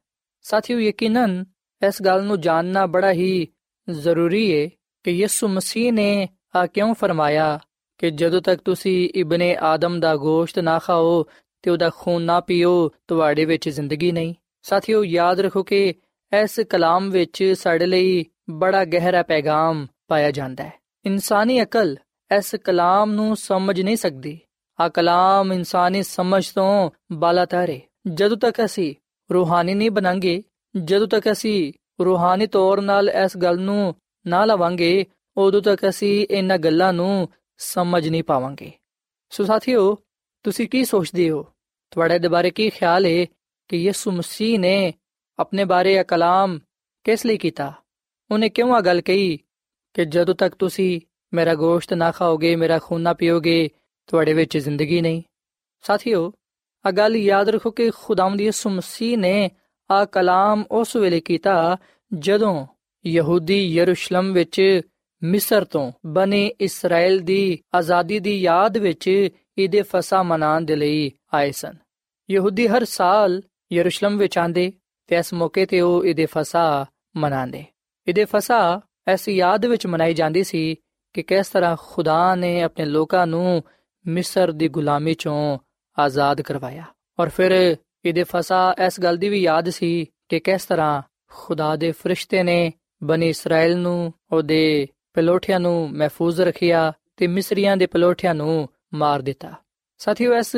[0.41, 1.45] ਸਾਥੀਓ, ਯਕੀਨਨ
[1.87, 3.47] ਇਸ ਗੱਲ ਨੂੰ ਜਾਣਨਾ ਬੜਾ ਹੀ
[3.89, 4.69] ਜ਼ਰੂਰੀ ਹੈ
[5.03, 7.59] ਕਿ ਯਿਸੂ ਮਸੀਹ ਨੇ ਆ ਕਿਉਂ ਫਰਮਾਇਆ
[7.97, 11.25] ਕਿ ਜਦੋਂ ਤੱਕ ਤੁਸੀਂ ਇਬਨੇ ਆਦਮ ਦਾ ਗੋਸ਼ਤ ਨਾ ਖਾਓ
[11.61, 15.93] ਤੇ ਉਹਦਾ ਖੂਨ ਨਾ ਪੀਓ, ਤੁਹਾਡੇ ਵਿੱਚ ਜ਼ਿੰਦਗੀ ਨਹੀਂ। ਸਾਥੀਓ, ਯਾਦ ਰੱਖੋ ਕਿ
[16.41, 20.73] ਇਸ ਕਲਾਮ ਵਿੱਚ ਸਾਡੇ ਲਈ ਬੜਾ ਗਹਿਰਾ ਪੈਗਾਮ ਪਾਇਆ ਜਾਂਦਾ ਹੈ।
[21.05, 21.97] ਇਨਸਾਨੀ ਅਕਲ
[22.37, 24.39] ਇਸ ਕਲਾਮ ਨੂੰ ਸਮਝ ਨਹੀਂ ਸਕਦੀ।
[24.79, 27.79] ਆ ਕਲਾਮ ਇਨਸਾਨੀ ਸਮਝ ਤੋਂ ਬਾਲਾਤਰ ਹੈ
[28.13, 28.95] ਜਦੋਂ ਤੱਕ ਅਸੀਂ
[29.33, 30.43] ਰੂਹਾਨੀ ਨਹੀਂ ਬਣਾਂਗੇ,
[30.83, 31.73] ਜਦੋਂ ਤੱਕ ਅਸੀਂ
[32.05, 33.95] ਰੂਹਾਨੀ ਤੌਰ ਨਾਲ ਇਸ ਗੱਲ ਨੂੰ
[34.27, 35.05] ਨਾ ਲਵਾਂਗੇ,
[35.37, 38.71] ਉਦੋਂ ਤੱਕ ਅਸੀਂ ਇਹਨਾਂ ਗੱਲਾਂ ਨੂੰ ਸਮਝ ਨਹੀਂ ਪਾਵਾਂਗੇ।
[39.29, 39.97] ਸੋ ਸਾਥੀਓ,
[40.43, 41.45] ਤੁਸੀਂ ਕੀ ਸੋਚਦੇ ਹੋ?
[41.91, 43.25] ਤੁਹਾਡੇ ਦੇ ਬਾਰੇ ਕੀ ਖਿਆਲ ਹੈ
[43.67, 44.93] ਕਿ ਯਿਸੂ ਮਸੀਹ ਨੇ
[45.39, 46.59] ਆਪਣੇ ਬਾਰੇ ਇਹ ਕਲਾਮ
[47.03, 47.73] ਕਿਸ ਲਈ ਕੀਤਾ?
[48.31, 49.39] ਉਹਨੇ ਕਿਉਂ ਆ ਗੱਲ ਕਹੀ
[49.93, 51.01] ਕਿ ਜਦੋਂ ਤੱਕ ਤੁਸੀਂ
[51.33, 53.69] ਮੇਰਾ ਗੋਸ਼ਤ ਨਾ ਖਾਓਗੇ, ਮੇਰਾ ਖੂਨ ਨਾ ਪੀਓਗੇ,
[54.07, 55.21] ਤੁਹਾਡੇ ਵਿੱਚ ਜ਼ਿੰਦਗੀ ਨਹੀਂ?
[55.81, 56.33] ਸਾਥੀਓ
[56.85, 59.51] ਆ ਗੱਲ ਯਾਦ ਰੱਖੋ ਕਿ ਖੁਦਾਵੰਦ ਯਿਸੂ ਮਸੀਹ ਨੇ
[59.91, 61.77] ਆ ਕਲਾਮ ਉਸ ਵੇਲੇ ਕੀਤਾ
[62.19, 62.67] ਜਦੋਂ
[63.05, 64.81] ਯਹੂਦੀ ਯਰੂਸ਼ਲਮ ਵਿੱਚ
[65.23, 71.51] ਮਿਸਰ ਤੋਂ ਬਨੇ ਇਸਰਾਇਲ ਦੀ ਆਜ਼ਾਦੀ ਦੀ ਯਾਦ ਵਿੱਚ ਇਹਦੇ ਫਸਾ ਮਨਾਉਣ ਦੇ ਲਈ ਆਏ
[71.51, 71.75] ਸਨ।
[72.29, 74.71] ਯਹੂਦੀ ਹਰ ਸਾਲ ਯਰੂਸ਼ਲਮ ਵਿੱਚ ਆਂਦੇ
[75.07, 77.63] ਤੇ ਇਸ ਮੌਕੇ ਤੇ ਉਹ ਇਹਦੇ ਫਸਾ ਮਨਾਉਂਦੇ।
[78.07, 78.59] ਇਹਦੇ ਫਸਾ
[79.07, 80.75] ਐਸੀ ਯਾਦ ਵਿੱਚ ਮਨਾਈ ਜਾਂਦੀ ਸੀ
[81.13, 83.63] ਕਿ ਕਿਸ ਤਰ੍ਹਾਂ ਖੁਦਾ ਨੇ ਆਪਣੇ ਲੋਕਾਂ ਨੂੰ
[84.05, 85.57] ਮਿਸਰ ਦੀ ਗੁਲਾਮੀ ਚੋਂ
[85.97, 86.83] ਆਜ਼ਾਦ ਕਰਵਾਇਆ।
[87.19, 87.51] ਔਰ ਫਿਰ
[88.05, 92.71] ਇਹਦੇ ਫਸਾ ਇਸ ਗੱਲ ਦੀ ਵੀ ਯਾਦ ਸੀ ਕਿ ਕਿਸ ਤਰ੍ਹਾਂ ਖੁਦਾ ਦੇ ਫਰਿਸ਼ਤੇ ਨੇ
[93.03, 99.53] ਬਨੀ ਇਸਰਾਇਲ ਨੂੰ ਉਹਦੇ ਪਲੋਠਿਆਂ ਨੂੰ ਮਹਿਫੂਜ਼ ਰੱਖਿਆ ਤੇ ਮਿਸਰੀਆਂ ਦੇ ਪਲੋਠਿਆਂ ਨੂੰ ਮਾਰ ਦਿੱਤਾ।
[99.97, 100.55] ਸਾਥੀਓ, ਇਸ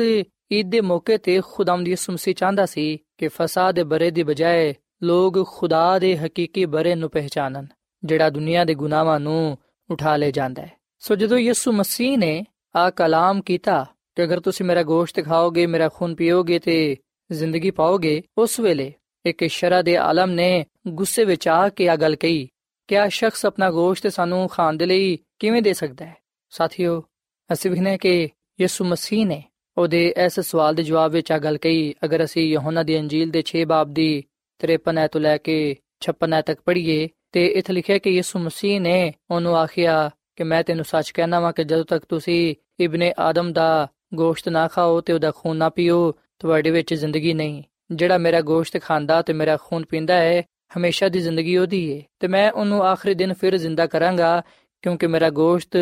[0.52, 4.74] ਈਦ ਦੇ ਮੌਕੇ ਤੇ ਖੁਦਾਮ ਦੀ ਸੁਮਸੀ ਚਾਹੁੰਦਾ ਸੀ ਕਿ ਫਸਾਦ ਦੇ ਬਰੇ ਦੀ ਬਜਾਏ
[5.02, 7.66] ਲੋਕ ਖੁਦਾ ਦੇ ਹਕੀਕੀ ਬਰੇ ਨੂੰ ਪਹਿਚਾਨਣ,
[8.04, 9.58] ਜਿਹੜਾ ਦੁਨੀਆ ਦੇ ਗੁਨਾਹਾਂ ਨੂੰ
[9.90, 12.44] ਉਠਾ ਲੈ ਜਾਂਦਾ ਹੈ। ਸੋ ਜਦੋਂ ਯਿਸੂ ਮਸੀਹ ਨੇ
[12.76, 13.86] ਆ ਕਲਾਮ ਕੀਤਾ
[14.16, 16.96] ਕਿ ਅਗਰ ਤੁਸੀਂ ਮੇਰਾ ਗੋਸ਼ਤ ਖਾਓਗੇ, ਮੇਰਾ ਖੂਨ ਪੀਓਗੇ ਤੇ
[17.32, 18.92] ਜ਼ਿੰਦਗੀ ਪਾਓਗੇ, ਉਸ ਵੇਲੇ
[19.24, 22.48] ਇੱਕ ਸ਼ਰਾ ਦੇ ਆਲਮ ਨੇ ਗੁੱਸੇ ਵਿੱਚ ਆ ਕੇ ਆ ਗੱਲ ਕਹੀ
[22.90, 26.16] ਕਿ ਆ ਸ਼ਖਸ ਆਪਣਾ ਗੋਸ਼ਤ ਸਾਨੂੰ ਖਾਣ ਦੇ ਲਈ ਕਿਵੇਂ ਦੇ ਸਕਦਾ ਹੈ?
[26.50, 27.04] ਸਾਥੀਓ,
[27.52, 28.28] ਅਸੀਂ ਵਿਖਨੇ ਕਿ
[28.60, 29.44] ਯਿਸੂ ਮਸੀਹ ਨੇ
[29.78, 33.42] ਉਹਦੇ ਇਸ ਸਵਾਲ ਦੇ ਜਵਾਬ ਵਿੱਚ ਆ ਗੱਲ ਕਹੀ। ਅਗਰ ਅਸੀਂ ਯਹੋਨਾ ਦੀ ਅੰਜੀਲ ਦੇ
[33.42, 34.24] 6 ਬਾਬ ਦੀ
[34.58, 39.56] 53 ਤੋਂ ਲੈ ਕੇ 56 ਤੱਕ ਪੜ੍ਹੀਏ ਤੇ ਇੱਥੇ ਲਿਖਿਆ ਕਿ ਯਿਸੂ ਮਸੀਹ ਨੇ ਉਹਨੂੰ
[39.56, 44.48] ਆਖਿਆ ਕਿ ਮੈਂ ਤੈਨੂੰ ਸੱਚ ਕਹਿਣਾ ਵਾਂ ਕਿ ਜਦੋਂ ਤੱਕ ਤੁਸੀਂ ਇਬਨੇ ਆਦਮ ਦਾ ਗੋਸ਼ਤ
[44.48, 49.22] ਨਾ ਖਾਓ ਤੇ ਉਹਦਾ ਖੂਨ ਨਾ ਪੀਓ, ਤੁਹਾਡੇ ਵਿੱਚ ਜ਼ਿੰਦਗੀ ਨਹੀਂ। ਜਿਹੜਾ ਮੇਰਾ ਗੋਸ਼ਤ ਖਾਂਦਾ
[49.22, 50.42] ਤੇ ਮੇਰਾ ਖੂਨ ਪੀਂਦਾ ਹੈ
[50.76, 54.42] ਹਮੇਸ਼ਾ ਦੀ ਜ਼ਿੰਦਗੀ ਉਹਦੀ ਹੈ ਤੇ ਮੈਂ ਉਹਨੂੰ ਆਖਰੀ ਦਿਨ ਫਿਰ ਜ਼ਿੰਦਾ ਕਰਾਂਗਾ,
[54.82, 55.76] ਕਿਉਂਕਿ ਮੇਰਾ ਗੋਸ਼ਤ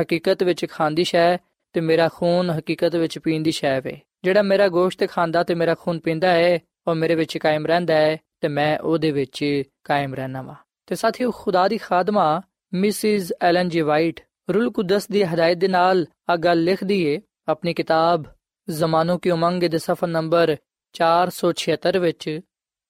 [0.00, 1.36] ਹਕੀਕਤ ਵਿੱਚ ਖਾਂਦੀ ਸ਼ੈ
[1.72, 5.74] ਤੇ ਮੇਰਾ ਖੂਨ ਹਕੀਕਤ ਵਿੱਚ ਪੀਣ ਦੀ ਸ਼ੈ ਵੇ। ਜਿਹੜਾ ਮੇਰਾ ਗੋਸ਼ਤ ਖਾਂਦਾ ਤੇ ਮੇਰਾ
[5.74, 10.42] ਖੂਨ ਪੀਂਦਾ ਹੈ ਉਹ ਮੇਰੇ ਵਿੱਚ ਕਾਇਮ ਰਹਿੰਦਾ ਹੈ ਤੇ ਮੈਂ ਉਹਦੇ ਵਿੱਚ ਕਾਇਮ ਰਹਿਣਾ
[10.42, 10.54] ਵਾ।
[10.86, 12.42] ਤੇ ਸਾਥੀਓ, ਖੁਦਾ ਦੀ ਖਾਦਮਾ
[12.74, 17.74] ਮਿਸਿਸ ਐਲਨ ਜੀ ਵਾਈਟ ਰੂਲ ਕੁਦਸ ਦੀ ਹਦਾਇਤ ਦੇ ਨਾਲ ਆ ਗੱਲ ਲਿਖਦੀ ਏ, ਆਪਣੀ
[17.74, 18.24] ਕਿਤਾਬ
[18.70, 20.56] ਜ਼ਮਾਨੋ ਕੀ ਉਮੰਗ ਦੇ ਸਫਾ ਨੰਬਰ
[20.94, 22.40] 476 ਵਿੱਚ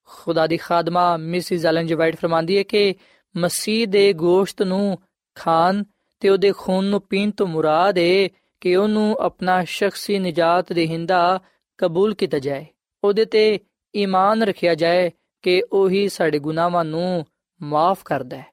[0.09, 2.95] ਖੁਦਾ ਦੀ ਖਾਦਮਾ ਮਿਸਿਸ ਐਲਨ ਜੀ ਵਾਈਟ ਫਰਮਾਂਦੀ ਹੈ ਕਿ
[3.37, 4.97] ਮਸੀਹ ਦੇ ਗੋਸ਼ਤ ਨੂੰ
[5.35, 5.83] ਖਾਣ
[6.19, 8.27] ਤੇ ਉਹਦੇ ਖੂਨ ਨੂੰ ਪੀਣ ਤੋਂ ਮੁਰਾਦ ਹੈ
[8.61, 11.39] ਕਿ ਉਹਨੂੰ ਆਪਣਾ ਸ਼ਖਸੀ ਨਜਾਤ ਦੇਹਿੰਦਾ
[11.77, 12.65] ਕਬੂਲ ਕੀਤਾ ਜਾਏ
[13.03, 13.59] ਉਹਦੇ ਤੇ
[13.95, 15.11] ਈਮਾਨ ਰੱਖਿਆ ਜਾਏ
[15.43, 17.25] ਕਿ ਉਹੀ ਸਾਡੇ ਗੁਨਾਹਾਂ ਨੂੰ
[17.61, 18.45] ਮਾਫ ਕਰਦਾ ਹੈ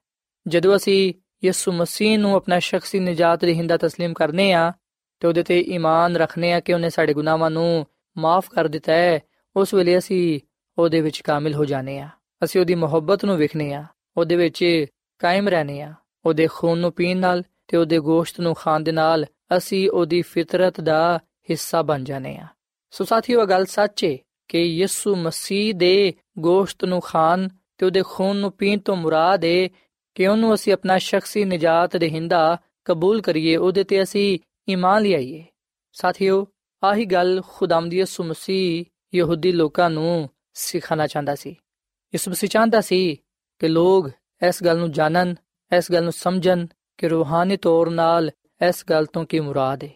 [0.47, 4.71] ਜਦੋਂ ਅਸੀਂ ਯਿਸੂ ਮਸੀਹ ਨੂੰ ਆਪਣਾ ਸ਼ਖਸੀ ਨਜਾਤ ਦੇਹਿੰਦਾ تسلیم ਕਰਨੇ ਆ
[5.19, 7.85] ਤੇ ਉਹਦੇ ਤੇ ਈਮਾਨ ਰੱਖਨੇ ਆ ਕਿ ਉਹਨੇ ਸਾਡੇ ਗੁਨਾਹਾਂ ਨੂੰ
[8.17, 9.19] ਮਾਫ ਕਰ ਦਿੱਤਾ ਹੈ
[9.55, 10.39] ਉਸ ਵੇਲੇ ਅਸੀਂ
[10.78, 12.08] ਉਹਦੇ ਵਿੱਚ ਕਾਮਿਲ ਹੋ ਜਾਣੇ ਆ
[12.44, 13.84] ਅਸੀਂ ਉਹਦੀ ਮੁਹੱਬਤ ਨੂੰ ਵਿਖਨੇ ਆ
[14.16, 14.86] ਉਹਦੇ ਵਿੱਚ
[15.18, 15.94] ਕਾਇਮ ਰਹਨੇ ਆ
[16.26, 20.80] ਉਹਦੇ ਖੂਨ ਨੂੰ ਪੀਣ ਨਾਲ ਤੇ ਉਹਦੇ ਗੋਸ਼ਤ ਨੂੰ ਖਾਣ ਦੇ ਨਾਲ ਅਸੀਂ ਉਹਦੀ ਫਿਤਰਤ
[20.80, 22.46] ਦਾ ਹਿੱਸਾ ਬਣ ਜਾਣੇ ਆ
[22.90, 24.16] ਸੋ ਸਾਥੀਓ ਗੱਲ ਸੱਚ ਹੈ
[24.48, 29.68] ਕਿ ਯਿਸੂ ਮਸੀਹ ਦੇ ਗੋਸ਼ਤ ਨੂੰ ਖਾਣ ਤੇ ਉਹਦੇ ਖੂਨ ਨੂੰ ਪੀਣ ਤੋਂ ਮੁਰਾਦ ਹੈ
[30.14, 34.38] ਕਿ ਉਹਨੂੰ ਅਸੀਂ ਆਪਣਾ ਸ਼ਖਸੀ ਨਜਾਤ ਦੇਹਿੰਦਾ ਕਬੂਲ ਕਰੀਏ, ਉਹਦੇ ਤੇ ਅਸੀਂ
[34.68, 35.44] ਈਮਾਨ ਲਿਆਈਏ।
[35.92, 36.46] ਸਾਥੀਓ,
[36.84, 41.50] ਆਹੀ ਗੱਲ ਖੁਦਾਮ ਦੀ ਯਿਸੂ ਮਸੀਹ ਯਹੂਦੀ ਲੋਕਾਂ ਨੂੰ ਸਿਖਾਣਾ ਚਾਹੁੰਦਾ ਸੀ।
[42.14, 43.16] ਯਿਸੂ ਮਸੀਹ ਚਾਹੁੰਦਾ ਸੀ
[43.58, 44.10] ਕਿ ਲੋਕ
[44.48, 45.34] ਇਸ ਗੱਲ ਨੂੰ ਜਾਣਨ,
[45.76, 46.66] ਇਸ ਗੱਲ ਨੂੰ ਸਮਝਣ
[46.98, 48.30] ਕਿ ਰੂਹਾਨੀ ਤੌਰ ਨਾਲ
[48.68, 49.90] ਇਸ ਗੱਲ ਤੋਂ ਕੀ ਮੁਰਾਦ ਹੈ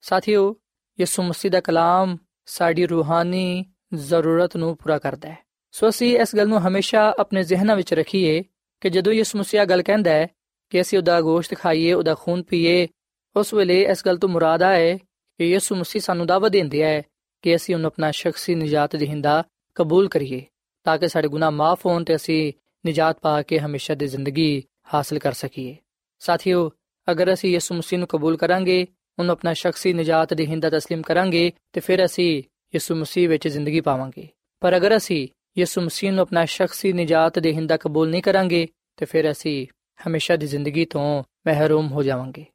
[0.00, 0.56] ਸਾਥੀਓ,
[1.00, 5.38] ਯਿਸੂ ਮਸੀਹ ਦਾ ਕਲਾਮ ਸਾਡੀ ਰੂਹਾਨੀ ਜ਼ਰੂਰਤ ਨੂੰ ਪੂਰਾ ਕਰਦਾ ਹੈ।
[5.72, 8.44] ਸੋ ਅਸੀਂ ਇਸ ਗੱਲ ਨੂੰ ਹਮੇਸ਼ਾ ਆਪਣੇ ਜ਼ਿਹਨਾਂ ਵਿੱਚ ਰੱਖੀਏ
[8.80, 10.28] ਕਿ ਜਦੋਂ ਯਿਸੂ ਮਸੀਹ ਗੱਲ ਕਹਿੰਦਾ ਹੈ
[10.70, 12.88] ਕਿ ਅਸੀਂ ਉਹਦਾ ਗੋਸ਼ਤ ਖਾਈਏ, ਉਹਦਾ ਖੂਨ ਪੀਏ,
[13.36, 14.96] ਉਸ ਵੇਲੇ ਇਸ ਗੱਲ ਤੋਂ ਮੁਰਾਦ ਹੈ
[15.38, 17.02] ਕਿ ਯਿਸੂ ਮਸੀਹ ਸਾਨੂੰ ਦਾਅਵਾ ਦਿੰਦਾ ਹੈ
[17.42, 19.44] ਕਿ ਅਸੀਂ ਉਹਨੂੰ ਆਪਣਾ ਸ਼ਖਸੀ ਨਜਾਤ ਦੇਹਿੰਦਾ
[19.77, 20.41] ਕਬੂਲ ਕਰੀਏ
[20.85, 22.53] ਤਾਂ ਕਿ ਸਾਡੇ ਗੁਨਾਹ ਮਾਫ ਹੋਣ ਤੇ ਅਸੀਂ
[22.85, 25.75] ਨਜਾਤ ਪਾ ਕੇ ਹਮੇਸ਼ਾ ਦੀ ਜ਼ਿੰਦਗੀ ਹਾਸਲ ਕਰ ਸਕੀਏ
[26.21, 26.69] ਸਾਥੀਓ
[27.07, 28.85] ਅਗਰ ਅਸੀਂ ਯਿਸੂ ਮਸੀਹ ਨੂੰ ਕਬੂਲ ਕਰਾਂਗੇ
[29.17, 32.43] ਉਹਨੂੰ ਆਪਣਾ ਸ਼ਖਸੀ ਨਜਾਤ ਦੇਹਿੰਦਾ تسلیم ਕਰਾਂਗੇ ਤੇ ਫਿਰ ਅਸੀਂ
[32.73, 34.27] ਯਿਸੂ ਮਸੀਹ ਵਿੱਚ ਜ਼ਿੰਦਗੀ ਪਾਵਾਂਗੇ
[34.61, 38.67] ਪਰ ਅਗਰ ਅਸੀਂ ਯਿਸੂ ਮਸੀਹ ਨੂੰ ਆਪਣਾ ਸ਼ਖਸੀ ਨਜਾਤ ਦੇਹਿੰਦਾ ਕਬੂਲ ਨਹੀਂ ਕਰਾਂਗੇ
[38.97, 39.65] ਤੇ ਫਿਰ ਅਸੀਂ
[39.99, 42.45] ਹਮੇਸ਼ਾ ਦੀ ਜ਼ਿੰਦਗੀ ਤੋਂ ਮਹਿਰੂਮ ਹੋ ਜਾਵਾਂਗੇ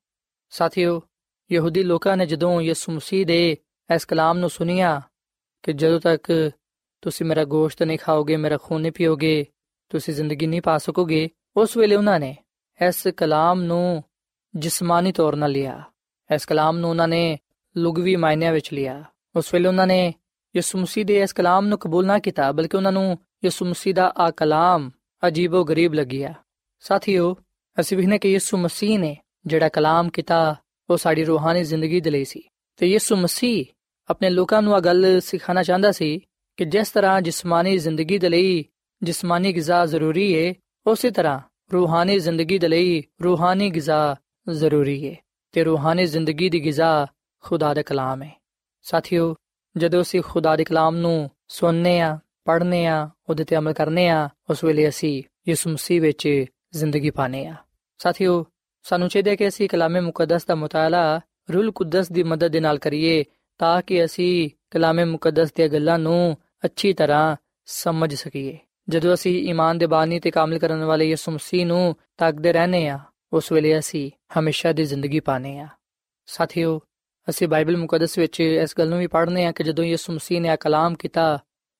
[0.52, 1.00] ਸਾਥੀਓ
[1.50, 3.56] ਯਹੂਦੀ ਲੋਕਾਂ ਨੇ ਜਦੋਂ ਯਿਸੂ ਮਸੀਹ ਦੇ
[3.90, 5.00] ਇਸ ਕਲਾਮ ਨੂੰ ਸੁਨਿਆ
[5.64, 6.50] ਕਿ ਜਦੋਂ ਤੱਕ
[7.03, 9.45] ਤੁਸੀਂ ਮੇਰਾ ਗੋਸ਼ਤ ਨਹੀਂ ਖਾਓਗੇ, ਮੇਰਾ ਖੂਨ ਨਹੀਂ ਪੀਓਗੇ,
[9.89, 12.37] ਤੁਸੀਂ ਜ਼ਿੰਦਗੀ ਨਹੀਂ ਪਾ ਸਕੋਗੇ। ਉਸ ਵੇਲੇ ਉਹਨਾਂ ਨੇ
[12.87, 14.03] ਇਸ ਕਲਾਮ ਨੂੰ
[14.55, 15.83] ਜਿਸਮਾਨੀ ਤੌਰ 'ਤੇ ਲਿਆ।
[16.33, 17.39] ਇਸ ਕਲਾਮ ਨੂੰ ਉਹਨਾਂ ਨੇ
[17.77, 19.03] ਲੁਗਵੀ ਮਾਇਨਿਆਂ ਵਿੱਚ ਲਿਆ।
[19.35, 20.13] ਉਸ ਵੇਲੇ ਉਹਨਾਂ ਨੇ
[20.55, 24.13] ਯਿਸੂ ਮਸੀਹ ਦੇ ਇਸ ਕਲਾਮ ਨੂੰ ਕਬੂਲ ਨਾ ਕੀਤਾ, ਬਲਕਿ ਉਹਨਾਂ ਨੂੰ ਯਿਸੂ ਮਸੀਹ ਦਾ
[24.17, 24.91] ਆ ਕਲਾਮ
[25.27, 26.33] ਅਜੀਬੋ ਗਰੀਬ ਲੱਗਿਆ।
[26.79, 27.37] ਸਾਥੀਓ,
[27.79, 30.55] ਅਸੀਂ ਵੀ ਨੇ ਕਿ ਯਿਸੂ ਮਸੀਹ ਨੇ ਜਿਹੜਾ ਕਲਾਮ ਕੀਤਾ,
[30.89, 32.43] ਉਹ ਸਾਡੀ ਰੂਹਾਨੀ ਜ਼ਿੰਦਗੀ ਦੇ ਲਈ ਸੀ।
[32.77, 33.65] ਤੇ ਯਿਸੂ ਮਸੀਹ
[34.09, 36.19] ਆਪਣੇ ਲੋਕਾਂ ਨੂੰ ਇਹ ਗੱਲ ਸਿਖਾਣਾ ਚਾਹੁੰਦਾ ਸੀ
[36.57, 38.65] ਕਿ ਜਿਸ ਤਰ੍ਹਾਂ ਜਿਸਮਾਨੀ ਜ਼ਿੰਦਗੀ ਦੇ ਲਈ
[39.03, 40.53] ਜਿਸਮਾਨੀ ਗਿਜ਼ਾ ਜ਼ਰੂਰੀ ਹੈ
[40.87, 41.39] ਉਸੇ ਤਰ੍ਹਾਂ
[41.73, 44.15] ਰੂਹਾਨੀ ਜ਼ਿੰਦਗੀ ਦੇ ਲਈ ਰੂਹਾਨੀ ਗਿਜ਼ਾ
[44.51, 45.15] ਜ਼ਰੂਰੀ ਹੈ
[45.51, 47.07] ਤੇ ਰੂਹਾਨੀ ਜ਼ਿੰਦਗੀ ਦੀ ਗਿਜ਼ਾ
[47.43, 48.43] ਖੁਦਾ ਦਾ ਕਲਾਮ ਹੈ
[48.81, 49.35] ਸਾਥੀਓ,
[49.77, 54.29] ਜਦੋਂ ਅਸੀਂ ਖੁਦਾ ਦੇ ਕਲਾਮ ਨੂੰ ਸੁਣਨੇ ਆ, ਪੜ੍ਹਨੇ ਆ, ਉਹਦੇ ਤੇ ਅਮਲ ਕਰਨੇ ਆ,
[54.49, 57.55] ਉਸ ਵੇਲੇ ਅਸੀਂ ਯਿਸੂ ਮਸੀਹ ਵਿੱਚ ਜ਼ਿੰਦਗੀ ਪਾਣੇ ਆ।
[57.97, 58.45] ਸਾਥੀਓ,
[58.83, 61.21] ਸਾਨੂੰ ਚਾਹੀਦਾ ਕਿ ਅਸੀਂ ਕਲਾਮੇ ਮੁਕੱਦਸ ਦਾ ਮਤਾਲਾ
[61.53, 63.23] ਰੂਲ ਕੁਦਸ ਦੀ ਮਦਦ ਦੇ ਨਾਲ ਕਰੀਏ
[63.57, 68.57] ਤਾਂ ਕਿ ਅਸੀਂ ਕਲਾਮੇ ਮੁਕੱਦਸ ਦੀਆਂ ਗੱਲਾਂ ਨੂੰ ਅੱਛੀ ਤਰ੍ਹਾਂ ਸਮਝ ਸਕੀਏ।
[68.89, 72.99] ਜਦੋਂ ਅਸੀਂ ਈਮਾਨ ਦੇ ਬਾਨੀ ਤੇ ਕਾਮਲ ਕਰਨ ਵਾਲੇ ਯਿਸੂ ਮਸੀਹ ਨੂੰ ਤੱਕਦੇ ਰਹਨੇ ਆ
[73.33, 75.67] ਉਸ ਵੇਲੇ ਅਸੀਂ ਹਮੇਸ਼ਾ ਦੀ ਜ਼ਿੰਦਗੀ ਪਾਣੇ ਆ
[76.25, 76.81] ਸਾਥੀਓ,
[77.29, 80.49] ਅਸੀਂ ਬਾਈਬਲ ਮੁਕੱਦਸ ਵਿੱਚ ਇਸ ਗੱਲ ਨੂੰ ਵੀ ਪੜ੍ਹਨੇ ਆ ਕਿ ਜਦੋਂ ਯਿਸੂ ਮਸੀਹ ਨੇ
[80.49, 81.39] ਆ ਕਲਾਮ ਕੀਤਾ,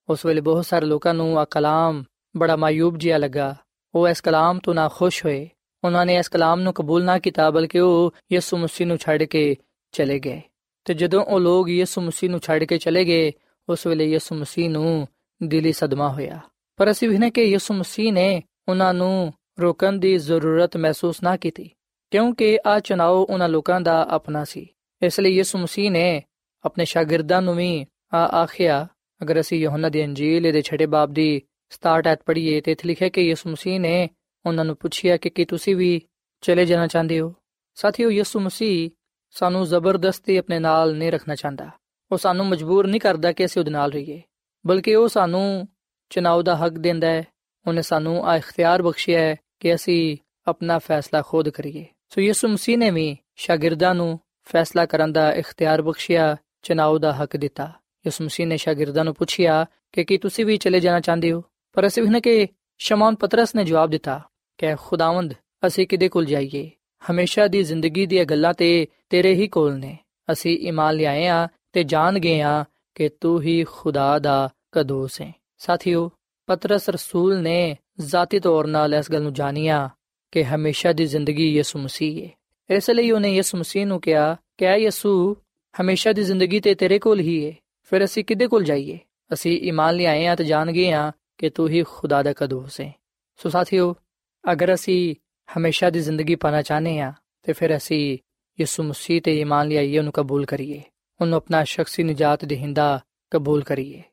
[0.09, 2.03] ਉਸ ਵੇਲੇ ਬਹੁਤ ਸਾਰੇ ਲੋਕਾਂ ਨੂੰ ਆ ਕਲਾਮ
[2.37, 3.55] ਬੜਾ ਮਾਇੂਬ ਜਿਹਾ ਲੱਗਾ।
[3.95, 5.49] ਉਹ ਇਸ ਕਲਾਮ ਤੋਂ ਨਾ ਖੁਸ਼ ਹੋਏ।
[5.83, 9.55] ਉਹਨਾਂ ਨੇ ਇਸ ਕਲਾਮ ਨੂੰ ਕਬੂਲ ਨਾ ਕੀਤਾ, ਬਲਕਿ ਉਹ ਯਿਸੂ ਮਸੀਹ ਨੂੰ ਛੱਡ ਕੇ
[9.91, 10.41] ਚਲੇ ਗਏ।
[10.85, 13.31] ਤੇ ਜਦੋਂ ਉਹ ਲੋਕ ਯਿਸੂ ਮਸੀਹ ਨੂੰ ਛੱਡ ਕੇ ਚਲੇ ਗਏ,
[13.69, 15.07] ਉਸ ਵੇਲੇ ਯਿਸੂ ਮਸੀਹ ਨੂੰ
[15.43, 16.39] ਦਿਲੀ ਸਦਮਾ ਹੋਇਆ।
[16.77, 21.37] ਪਰ ਅਸੀਂ ਵੀ ਨੇ ਕਿ ਯਿਸੂ ਮਸੀਹ ਨੇ ਉਹਨਾਂ ਨੂੰ ਰੋਕਣ ਦੀ ਜ਼ਰੂਰਤ ਮਹਿਸੂਸ ਨਾ
[21.37, 21.69] ਕੀਤੀ,
[22.11, 24.67] ਕਿਉਂਕਿ ਆ ਚਨਾਉ ਉਹਨਾਂ ਲੋਕਾਂ ਦਾ ਆਪਣਾ ਸੀ।
[25.01, 26.23] ਇਸ ਲਈ ਯਿਸੂ ਮਸੀਹ ਨੇ
[26.63, 28.87] ਆਪਣੇ ਸ਼ਾਗਿਰਦਾਂ ਨੂੰ ਵੀ ਆ ਆਖਿਆ,
[29.21, 33.09] ਅਗਰ ਅਸੀਂ ਯੋਹੰਨਾ ਦੀ ਅੰਜੀਲ ਦੇ ਛੇਟੇ ਬਾਬ ਦੀ 67 ਐਤ ਪੜ੍ਹੀਏ, ਤੇ ਇੱਥੇ ਲਿਖਿਆ
[33.09, 34.09] ਕਿ ਯਿਸੂ ਮਸੀਹ ਨੇ
[34.45, 36.01] ਉਹਨਾਂ ਨੂੰ ਪੁੱਛਿਆ ਕਿ ਕੀ ਤੁਸੀਂ ਵੀ
[36.41, 37.33] ਚਲੇ ਜਾਣਾ ਚਾਹੁੰਦੇ ਹੋ?
[37.75, 38.89] ਸਾਥੀਓ, ਯਿਸੂ ਮਸੀਹ
[39.33, 41.69] ਸਾਨੂੰ ਜ਼ਬਰਦਸਤੀ ਆਪਣੇ ਨਾਲ ਨਹੀਂ ਰੱਖਣਾ ਚਾਹੁੰਦਾ।
[42.11, 44.21] ਉਹ ਸਾਨੂੰ ਮਜਬੂਰ ਨਹੀਂ ਕਰਦਾ ਕਿ ਅਸੀਂ ਉਹਦੇ ਨਾਲ ਰਹੀਏ।
[44.67, 45.67] ਬਲਕਿ ਉਹ ਸਾਨੂੰ
[46.09, 47.23] ਚਨਾਉ ਦਾ ਹੱਕ ਦਿੰਦਾ ਹੈ।
[47.67, 50.17] ਉਹਨੇ ਸਾਨੂੰ ਆ ਇਖਤਿਆਰ ਬਖਸ਼ਿਆ ਹੈ ਕਿ ਅਸੀਂ
[50.47, 55.81] ਆਪਣਾ ਫੈਸਲਾ ਖੁਦ ਕਰੀਏ। ਸੋ ਯਿਸੂ ਮਸੀਹ ਨੇ ਵੀ ਸ਼ਾਗਿਰਦਾਂ ਨੂੰ ਫੈਸਲਾ ਕਰਨ ਦਾ ਇਖਤਿਆਰ
[55.81, 57.73] ਬਖਸ਼ਿਆ ਚਨਾਉ ਦਾ ਹੱਕ ਦਿੱਤਾ।
[58.05, 61.43] ਯਿਸੂ ਮਸੀਹ ਨੇ ਸ਼ਾਗਿਰਦਾਂ ਨੂੰ ਪੁੱਛਿਆ ਕਿ ਕੀ ਤੁਸੀਂ ਵੀ ਚਲੇ ਜਾਣਾ ਚਾਹੁੰਦੇ ਹੋ?
[61.73, 64.21] ਪਰ ਅਸੀਂ ਨੇ ਕਿ ਸ਼ਮਾਉਨ ਪਤਰਸ ਨੇ ਜਵਾਬ ਦਿੱਤਾ
[64.57, 65.33] ਕਿ ਖੁਦਾਵੰਦ,
[65.67, 66.71] ਅਸੀਂ ਕਿਦੇ ਕੋਲ ਜਾਈਏ?
[67.11, 69.97] ਹਮੇਸ਼ਾ ਦੀ ਜ਼ਿੰਦਗੀ ਦੀਆਂ ਗੱਲਾਂ ਤੇ ਤੇਰੇ ਹੀ ਕੋਲ ਨੇ
[70.31, 72.63] ਅਸੀਂ ਈਮਾਨ ਲਿਆਏ ਆ ਤੇ ਜਾਣ ਗਏ ਆ
[72.95, 76.09] ਕਿ ਤੂੰ ਹੀ ਖੁਦਾ ਦਾ ਕਦੋਸ ਹੈ ਸਾਥੀਓ
[76.47, 79.89] ਪਤਰਸ ਰਸੂਲ ਨੇ ਜ਼ਾਤੀ ਤੌਰ 'ਤੇ ਇਸ ਗੱਲ ਨੂੰ ਜਾਣਿਆ
[80.31, 84.65] ਕਿ ਹਮੇਸ਼ਾ ਦੀ ਜ਼ਿੰਦਗੀ ਯਿਸੂ ਮਸੀਹ ਹੈ ਇਸ ਲਈ ਉਹਨੇ ਯਿਸੂ ਮਸੀਹ ਨੂੰ ਕਿਹਾ ਕਿ
[84.65, 85.35] ਐ ਯਿਸੂ
[85.75, 87.55] ਹਮੇਸ਼ਾ ਦੀ ਜ਼ਿੰਦਗੀ ਤੇ ਤੇਰੇ ਕੋਲ ਹੀ ਹੈ
[87.91, 88.97] ਫਿਰ ਅਸੀਂ ਕਿੱਦੇ ਕੋਲ ਜਾਈਏ
[89.33, 92.93] ਅਸੀਂ ਈਮਾਨ ਲਿਆਏ ਆ ਤੇ ਜਾਣ ਗਏ ਆ ਕਿ ਤੂੰ ਹੀ ਖੁਦਾ ਦਾ ਕਦੋਸ ਹੈ
[93.39, 93.93] ਸੋ ਸਾਥੀਓ
[94.51, 95.15] ਅਗਰ ਅਸੀਂ
[95.57, 98.17] ਹਮੇਸ਼ਾ ਦੀ ਜ਼ਿੰਦਗੀ ਪਾਣਾ ਚਾਹਨੇ ਆ ਤੇ ਫਿਰ ਅਸੀਂ
[98.59, 100.81] ਯਿਸੂ ਮਸੀਹ ਤੇ ਈਮਾਨ ਲਿਆਈਏ, ਉਹਨੂੰ ਕਬੂਲ ਕਰੀਏ।
[101.21, 102.99] ਉਹਨੂੰ ਆਪਣਾ ਸ਼ਖਸੀ ਨਜਾਤ ਦੇਹਿੰਦਾ
[103.31, 104.03] ਕਬੂਲ ਕਰੀਏ।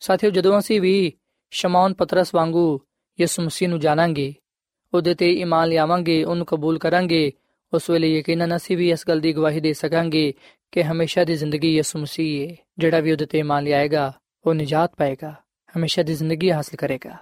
[0.00, 1.12] ਸਾਥੀਓ, ਜਦੋਂ ਅਸੀਂ ਵੀ
[1.50, 2.80] ਸ਼ਮਾਉਨ ਪਤਰਸ ਵਾਂਗੂ
[3.20, 4.34] ਯਿਸੂ ਮਸੀਹ ਨੂੰ ਜਾਣਾਂਗੇ,
[4.94, 7.32] ਉਹਦੇ ਤੇ ਈਮਾਨ ਲਿਆਵਾਂਗੇ, ਉਹਨੂੰ ਕਬੂਲ ਕਰਾਂਗੇ,
[7.74, 10.34] ਉਸ ਵੇਲੇ ਯਕੀਨਨ ਅਸੀਂ ਵੀ ਇਸ ਗੱਲ ਦੀ ਗਵਾਹੀ ਦੇ ਸਕਾਂਗੇ
[10.72, 14.12] ਕਿ ਹਮੇਸ਼ਾ ਦੀ ਜ਼ਿੰਦਗੀ ਯਿਸੂ ਮਸੀਹ ਹੈ ਜਿਹੜਾ ਵੀ ਉਹਦੇ ਤੇ ਈਮਾਨ ਲਿਆਏਗਾ,
[14.46, 15.34] ਉਹ ਨਜਾਤ ਪਾਏਗਾ,
[15.76, 17.16] ਹਮੇਸ਼ਾ ਦੀ ਜ਼ਿੰਦਗੀ ਹਾਸਲ ਕਰੇਗਾ।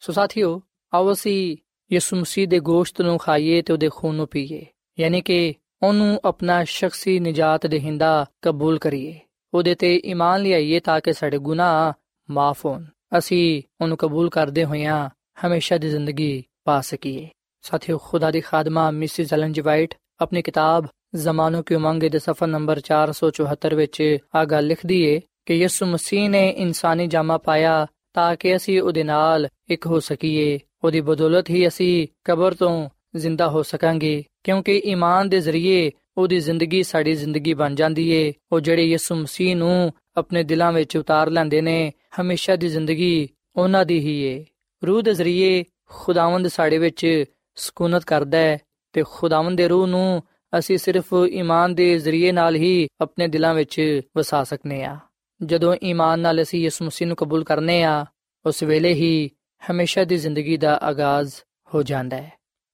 [0.00, 0.62] ਸੋ ਸਾਥੀਓ,
[0.94, 1.56] ਆਓ ਅਸੀਂ
[1.90, 4.64] ਯਿਸੂ ਮਸੀਹ ਦੇ ਗੋਸ਼ਤ ਨੂੰ ਖਾਈਏ ਤੇ ਉਹਦੇ ਖੂਨ ਨੂੰ ਪੀਏ
[4.98, 9.18] ਯਾਨੀ ਕਿ ਉਹਨੂੰ ਆਪਣਾ ਸ਼ਖਸੀ ਨਜਾਤ ਦੇਹਿੰਦਾ ਕਬੂਲ ਕਰੀਏ
[9.54, 11.92] ਉਹਦੇ ਤੇ ਈਮਾਨ ਲਿਆਈਏ ਤਾਂ ਕਿ ਸਾਡੇ ਗੁਨਾਹ
[12.28, 12.84] ਮਾਫ ਹੋਣ
[13.18, 15.08] ਅਸੀਂ ਉਹਨੂੰ ਕਬੂਲ ਕਰਦੇ ਹੋਇਆਂ
[15.46, 17.28] ਹਮੇਸ਼ਾ ਦੀ ਜ਼ਿੰਦਗੀ ਪਾ ਸਕੀਏ
[17.64, 22.46] ਸਾਥੀਓ ਖੁਦਾ ਦੀ ਖਾਦਮਾ ਮਿਸਿਸ ਐਲਨ ਜੀ ਵਾਈਟ ਆਪਣੀ ਕਿਤਾਬ ਜ਼ਮਾਨੋ ਕੀ ਉਮੰਗ ਦੇ ਸਫਾ
[22.46, 24.02] ਨੰਬਰ 474 ਵਿੱਚ
[24.34, 29.02] ਆ ਗੱਲ ਲਿਖਦੀ ਏ ਕਿ ਯਿਸੂ ਮਸੀਹ ਨੇ ਇਨਸਾਨੀ ਜਾਮਾ ਪਾਇਆ ਤਾਂ ਕਿ ਅਸੀਂ ਉਹਦੇ
[29.02, 35.28] ਨਾਲ ਇੱਕ ਹੋ ਸਕੀਏ ਉਹਦੀ ਬਦੌਲਤ ਹੀ ਅਸੀਂ ਕਬਰ ਤੋਂ ਜ਼ਿੰਦਾ ਹੋ ਸਕਾਂਗੇ, ਕਿਉਂਕਿ ਈਮਾਨ
[35.28, 40.42] ਦੇ ਜ਼ਰੀਏ ਉਹਦੀ ਜ਼ਿੰਦਗੀ ਸਾਡੀ ਜ਼ਿੰਦਗੀ ਬਣ ਜਾਂਦੀ ਏ। ਉਹ ਜਿਹੜੇ ਯਿਸੂ ਮਸੀਹ ਨੂੰ ਆਪਣੇ
[40.42, 44.44] ਦਿਲਾਂ ਵਿੱਚ ਉਤਾਰ ਲੈਂਦੇ ਨੇ, ਹਮੇਸ਼ਾ ਦੀ ਜ਼ਿੰਦਗੀ ਉਹਨਾਂ ਦੀ ਹੀ ਏ।
[44.86, 48.58] ਰੂਹ ਦੇ ਜ਼ਰੀਏ ਖੁਦਾਵੰਦ ਸਾਡੇ ਵਿੱਚ ਸਕੂਨਤ ਕਰਦਾ ਹੈ
[48.92, 50.22] ਤੇ ਖੁਦਾਵੰਦ ਦੇ ਰੂਹ ਨੂੰ
[50.58, 54.98] ਅਸੀਂ ਸਿਰਫ ਈਮਾਨ ਦੇ ਜ਼ਰੀਏ ਨਾਲ ਹੀ ਆਪਣੇ ਦਿਲਾਂ ਵਿੱਚ ਵਸਾ ਸਕਨੇ ਆ।
[55.42, 58.06] ਜਦੋਂ ਈਮਾਨ ਨਾਲ ਅਸੀਂ ਯਿਸੂ ਮਸੀਹ ਨੂੰ ਕਬੂਲ ਕਰਨੇ ਆ,
[58.46, 59.30] ਉਸ ਵੇਲੇ ਹੀ
[59.70, 61.34] ਹਮੇਸ਼ਾ ਦੀ ਜ਼ਿੰਦਗੀ ਦਾ ਆਗਾਜ਼
[61.74, 62.32] ਹੋ ਜਾਂਦਾ ਹੈ।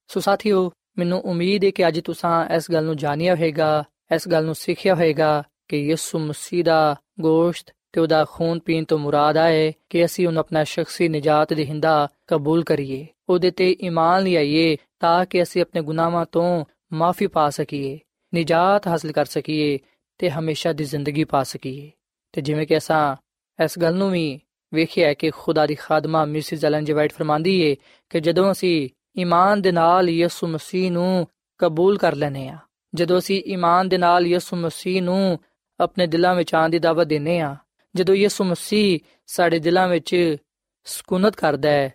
[0.08, 4.44] ਸੋ ਸਾਥੀਓ, ਮੈਨੂੰ ਉਮੀਦ ਹੈ ਕਿ ਅੱਜ ਤੁਸੀਂ ਇਸ ਗੱਲ ਨੂੰ ਜਾਣਿਆ ਹੋਵੇਗਾ, ਇਸ ਗੱਲ
[4.44, 9.72] ਨੂੰ ਸਿੱਖਿਆ ਹੋਵੇਗਾ ਕਿ ਯਿਸੂ ਮਸੀਹ ਦਾ ਗੋਸ਼ਤ ਤੇ ਉਹਦਾ ਖੂਨ ਪੀਣ ਤੋਂ ਮੁਰਾਦ ਹੈ
[9.90, 15.42] ਕਿ ਅਸੀਂ ਉਹਨੂੰ ਆਪਣਾ ਸ਼ਖਸੀ ਨਜਾਤ ਦੇਹਿੰਦਾ ਕਬੂਲ ਕਰੀਏ, ਉਹਦੇ ਤੇ ਈਮਾਨ ਲਿਆਈਏ ਤਾਂ ਕਿ
[15.42, 17.98] ਅਸੀਂ ਆਪਣੇ ਗੁਨਾਹਾਂ ਤੋਂ ਮਾਫੀ ਪਾ ਸਕੀਏ,
[18.36, 19.78] ਨਜਾਤ ਹਾਸਲ ਕਰ ਸਕੀਏ
[20.18, 21.90] ਤੇ ਹਮੇਸ਼ਾ ਦੀ ਜ਼ਿੰਦਗੀ ਪਾ ਸਕੀਏ।
[22.32, 23.16] ਤੇ ਜਿਵੇਂ ਕਿ ਅਸਾਂ
[23.64, 24.40] ਇਸ ਗੱਲ ਨੂੰ ਵੀ
[24.74, 27.76] ਵੇਖਿਆ ਕਿ ਖੁਦਾ ਦੀ ਖਾਦਮਾ ਮਿਸਿਸ ਐਲਨ ਜੀ ਵਾਈਟ ਫਰਮਾਂਦੀ ਏ
[28.10, 28.88] ਕਿ ਜਦੋਂ ਅਸੀਂ
[29.20, 31.26] ਈਮਾਨ ਦੇ ਨਾਲ ਯਿਸੂ ਮਸੀਹ ਨੂੰ
[31.58, 32.58] ਕਬੂਲ ਕਰ ਲੈਨੇ ਆ
[32.94, 35.38] ਜਦੋਂ ਅਸੀਂ ਈਮਾਨ ਦੇ ਨਾਲ ਯਿਸੂ ਮਸੀਹ ਨੂੰ
[35.80, 37.56] ਆਪਣੇ ਦਿਲਾਂ ਵਿੱਚ ਆਉਣ ਦੀ ਦਾਵਤ ਦਿੰਨੇ ਆ
[37.94, 40.36] ਜਦੋਂ ਯਿਸੂ ਮਸੀਹ ਸਾਡੇ ਦਿਲਾਂ ਵਿੱਚ
[40.84, 41.94] ਸਕੂਨਤ ਕਰਦਾ ਹੈ,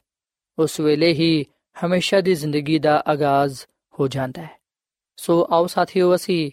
[0.59, 1.45] ਉਸ ਵੇਲੇ ਹੀ
[1.85, 3.59] ਹਮੇਸ਼ਾ ਦੀ ਜ਼ਿੰਦਗੀ ਦਾ ਆਗਾਜ਼
[3.99, 4.49] ਹੋ ਜਾਂਦਾ ਹੈ।
[5.15, 6.51] ਸੋ ਆਓ ਸਾਥੀਓ, ਅਸੀਂ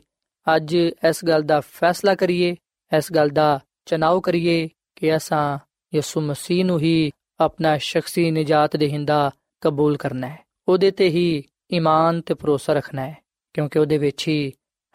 [0.56, 0.74] ਅੱਜ
[1.08, 2.56] ਇਸ ਗੱਲ ਦਾ ਫੈਸਲਾ ਕਰੀਏ,
[2.96, 5.58] ਇਸ ਗੱਲ ਦਾ ਚਨਾਉ ਕਰੀਏ ਕਿ ਅਸਾਂ
[5.94, 12.20] ਯਿਸੂ ਮਸੀਹ ਨੂੰ ਹੀ ਆਪਣਾ ਸ਼ਖਸੀ ਨਜਾਤ ਦੇਹਿੰਦਾ ਕਬੂਲ ਕਰਨਾ ਹੈ। ਉਹਦੇ ਤੇ ਹੀ ਈਮਾਨ
[12.20, 13.16] ਤੇ ਭਰੋਸਾ ਰੱਖਣਾ ਹੈ,
[13.52, 14.52] ਕਿਉਂਕਿ ਉਹਦੇ ਵਿੱਚ ਹੀ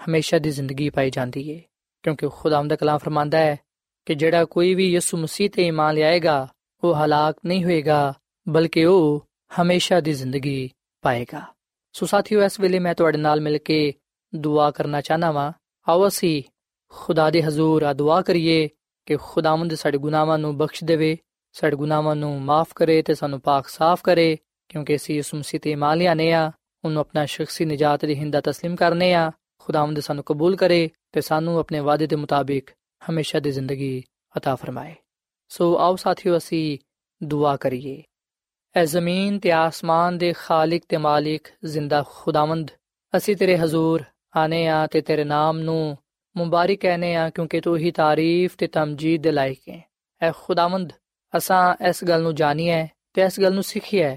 [0.09, 1.61] ਹਮੇਸ਼ਾ ਦੀ ਜ਼ਿੰਦਗੀ ਪਾਈ ਜਾਂਦੀ ਹੈ
[2.03, 3.59] ਕਿਉਂਕਿ ਖੁਦਾਵੰਦ ਦਾ ਕਲਾਮ ਫਰਮਾਂਦਾ ਹੈ
[4.05, 6.47] ਕਿ ਜਿਹੜਾ ਕੋਈ ਵੀ ਯਿਸੂ ਮਸੀਹ ਤੇ ਈਮਾਨ ਲਿਆਏਗਾ,
[6.83, 8.13] ਉਹ ਹਲਾਕ ਨਹੀਂ ਹੋਏਗਾ,
[8.49, 9.27] ਬਲਕਿ ਉਹ
[9.61, 10.69] ਹਮੇਸ਼ਾ ਦੀ ਜ਼ਿੰਦਗੀ
[11.01, 11.41] ਪਾਏਗਾ।
[11.93, 13.93] ਸੋ ਸਾਥੀਓ, ਇਸ ਵੇਲੇ ਮੈਂ ਤੁਹਾਡੇ ਨਾਲ ਮਿਲ ਕੇ
[14.35, 15.51] ਦੁਆ ਕਰਨਾ ਚਾਹਨਾ ਵਾਂ।
[15.89, 16.43] ਆਓ ਅਸੀਂ
[16.89, 18.69] ਖੁਦਾ ਦੇ ਹਜ਼ੂਰ ਆ ਦੁਆ ਕਰੀਏ।
[19.06, 21.16] ਕਿ ਖੁਦਾਵੰਦ ਸਾਡੇ ਗੁਨਾਹਾਂ ਨੂੰ ਬਖਸ਼ ਦੇਵੇ
[21.54, 24.36] ਸਾਡੇ ਗੁਨਾਹਾਂ ਨੂੰ ਮਾਫ ਕਰੇ ਤੇ ਸਾਨੂੰ ਪਾਕ ਸਾਫ਼ ਕਰੇ
[24.68, 26.50] ਕਿਉਂਕਿ ਅਸੀਂ ਯਿਸੂ ਮਸੀਹ ਤੇ ਈਮਾਨ ਲਿਆਨੇ ਆ
[26.84, 31.58] ਉਹਨੂੰ ਆਪਣਾ ਸ਼ਖਸੀ ਨਜਾਤ ਦੇ ਹਿੰਦਾ تسلیم ਕਰਨੇ ਆ ਖੁਦਾਵੰਦ ਸਾਨੂੰ ਕਬੂਲ ਕਰੇ ਤੇ ਸਾਨੂੰ
[31.58, 32.70] ਆਪਣੇ ਵਾਅਦੇ ਦੇ ਮੁਤਾਬਿਕ
[33.02, 34.02] ਹਮੇਸ਼ਾ ਦੀ ਜ਼ਿੰਦਗੀ
[34.34, 34.94] عطا ਫਰਮਾਏ
[35.50, 36.78] ਸੋ ਆਓ ਸਾਥੀਓ ਅਸੀਂ
[37.20, 38.02] ਦੁਆ ਕਰੀਏ
[38.74, 42.70] ਐ ਜ਼ਮੀਨ ਤੇ ਆਸਮਾਨ ਦੇ ਖਾਲਕ ਤੇ ਮਾਲਿਕ ਜ਼ਿੰਦਾ ਖੁਦਾਵੰਦ
[43.16, 44.04] ਅਸੀਂ ਤੇਰੇ ਹਜ਼ੂਰ
[44.36, 45.96] ਆਨੇ ਆ ਤੇ ਤੇਰੇ ਨਾਮ ਨੂੰ
[46.36, 49.82] ਮੁਬਾਰਕ ਕਹਨੇ ਆ ਕਿਉਂਕਿ ਤੂੰ ਹੀ ਤਾਰੀਫ ਤੇ ਤਮਜੀਦ ਦੇ ਲਾਇਕ ਹੈ
[50.22, 50.92] ਐ ਖੁਦਾਵੰਦ
[51.36, 54.16] ਅਸਾਂ ਇਸ ਗੱਲ ਨੂੰ ਜਾਣੀਏ ਤੇ ਇਸ ਗੱਲ ਨੂੰ ਸਿੱਖੀਏ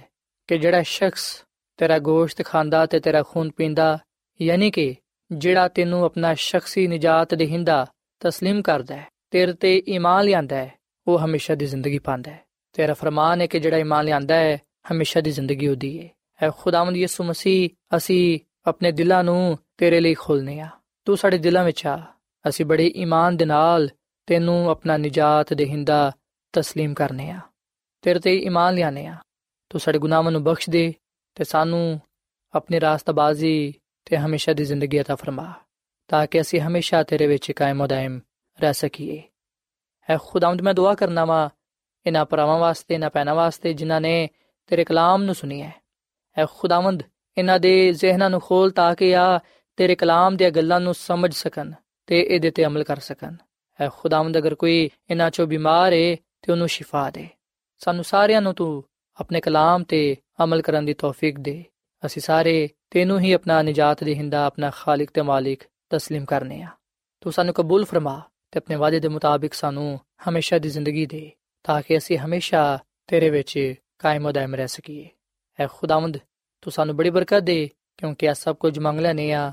[0.50, 1.44] ਕਿ ਜਿਹੜਾ ਸ਼ਖਸ
[1.80, 3.98] ਤੇਰਾ ਗੋਸ਼ਤ ਖਾਂਦਾ ਤੇ ਤੇਰਾ ਖੂਨ ਪੀਂਦਾ
[4.42, 4.96] ਯਾਨੀ ਕਿ
[5.32, 7.86] ਜਿਹੜਾ ਤੈਨੂੰ ਆਪਣਾ ਸ਼ਖਸੀ ਨਜਾਤ ਦੇਹਿੰਦਾ
[8.22, 10.72] تسلیم ਕਰਦਾ ਹੈ ਤੇਰੇ ਤੇ ਈਮਾਨ ਲਿਆਂਦਾ ਹੈ
[11.08, 14.58] ਉਹ ਹਮੇਸ਼ਾ ਦੀ ਜ਼ਿੰਦਗੀ ਪਾਉਂਦਾ ਹੈ ਤੇਰਾ ਫਰਮਾਨ ਹੈ ਕਿ ਜਿਹੜਾ ਈਮਾਨ ਲਿਆਂਦਾ ਹੈ
[14.92, 16.10] ਹਮੇਸ਼ਾ ਦੀ ਜ਼ਿੰਦਗੀ ਉਹਦੀ ਹੈ
[16.42, 20.70] ਐ ਖੁਦਾਵੰਦ ਯਿਸੂ ਮਸੀਹ ਅਸੀਂ ਆਪਣੇ ਦਿਲਾਂ ਨੂੰ ਤੇਰੇ ਲਈ ਖੋਲਨੇ ਆ
[21.05, 22.03] ਤੂੰ ਸਾਡੇ ਦਿਲਾਂ ਵਿੱਚ ਆ।
[22.49, 23.91] ਅਸੀਂ ਬੜੇ ਈਮਾਨ ਦੇ ਨਾਲ
[24.27, 26.13] ਤੈਨੂੰ ਆਪਣਾ ਨਜਾਤ ਦੇਹਿੰਦਾ
[26.59, 27.41] تسلیم ਕਰਨੇ ਆ।
[28.03, 29.17] ਤੇਰੇ ਤੇ ਈਮਾਨ ਲਿਆਨੇ ਆ।
[29.69, 30.95] ਤੂੰ ਸਾਡੇ ਗੁਨਾਹਾਂ ਨੂੰ ਬਖਸ਼ ਦੇ
[31.35, 32.01] ਤੇ ਸਾਨੂੰ
[32.55, 35.55] ਆਪਣੇ ਰਾਸਤਾਬਾਜ਼ੀ ਤੇ ਹਮੇਸ਼ਾ ਦੀ ਜ਼ਿੰਦਗੀ عطا ਫਰਮਾ,
[36.09, 38.21] ਤਾਂ ਕਿ ਅਸੀਂ ਹਮੇਸ਼ਾ ਤੇਰੇ ਵਿੱਚ ਕਾਇਮ ਦائم
[38.61, 39.23] ਰਹਿ ਸਕੀਏ।
[40.11, 41.51] ਐ ਖੁਦਾਵੰਦ, ਮੈਂ ਦੁਆ ਕਰਨਾ ਵਾ
[42.07, 44.29] ਇਹਨਾਂ ਪਰਾਵਾਂ ਵਾਸਤੇ, ਇਹਨਾਂ ਪੈਨਾ ਵਾਸਤੇ ਜਿਨ੍ਹਾਂ ਨੇ
[44.67, 45.75] ਤੇਰੇ ਕਲਾਮ ਨੂੰ ਸੁਣੀ ਹੈ
[46.39, 47.03] ਐ ਖੁਦਾਵੰਦ,
[47.39, 49.41] ਇਹਨਾਂ ਦੇ ਜ਼ਿਹਨਾਂ ਨੂੰ ਖੋਲ ਤਾਂ ਕਿ ਆ
[49.81, 51.73] ਤੇਰੇ ਕਲਾਮ ਦੀਆਂ ਗੱਲਾਂ ਨੂੰ ਸਮਝ ਸਕਣ
[52.07, 53.37] ਤੇ ਇਹਦੇ ਤੇ ਅਮਲ ਕਰ ਸਕਣ।
[53.81, 57.29] ਐ ਖੁਦਾਵੰਦ ਅਗਰ ਕੋਈ ਇਹਨਾਂ ਚੋਂ ਬਿਮਾਰ ਏ ਤੇ ਉਹਨੂੰ ਸ਼ਿਫਾ ਦੇ।
[57.79, 58.85] ਸਾਨੂੰ ਸਾਰਿਆਂ ਨੂੰ ਤੂੰ
[59.21, 61.65] ਆਪਣੇ ਕਲਾਮ ਤੇ ਅਮਲ ਕਰਨ ਦੀ ਤੌਫੀਕ ਦੇ।
[62.07, 66.69] ਅਸੀਂ ਸਾਰੇ ਤੈਨੂੰ ਹੀ ਆਪਣਾ ਨਜਾਤ ਦੇਹਿੰਦਾ, ਆਪਣਾ ਖਾਲਕ ਤੇ ਮਾਲਿਕ تسلیم ਕਰਨੇ ਆ।
[67.21, 71.31] ਤੂੰ ਸਾਨੂੰ ਕਬੂਲ ਫਰਮਾ ਤੇ ਆਪਣੇ ਵਾਅਦੇ ਦੇ ਮੁਤਾਬਿਕ ਸਾਨੂੰ ਹਮੇਸ਼ਾ ਦੀ ਜ਼ਿੰਦਗੀ ਦੇ,
[71.63, 75.09] ਤਾਂ ਕਿ ਅਸੀਂ ਹਮੇਸ਼ਾ ਤੇਰੇ ਵਿੱਚ ਕਾਇਮ و دائم ਰਹਿ ਸਕੀਏ।
[75.61, 76.19] ਐ ਖੁਦਾਵੰਦ,
[76.61, 79.53] ਤੂੰ ਸਾਨੂੰ ਬੜੀ ਬਰਕਤ ਦੇ ਕਿਉਂਕਿ ਆ ਸਭ ਕੁਝ ਮੰਗ ਲੈਨੇ ਆ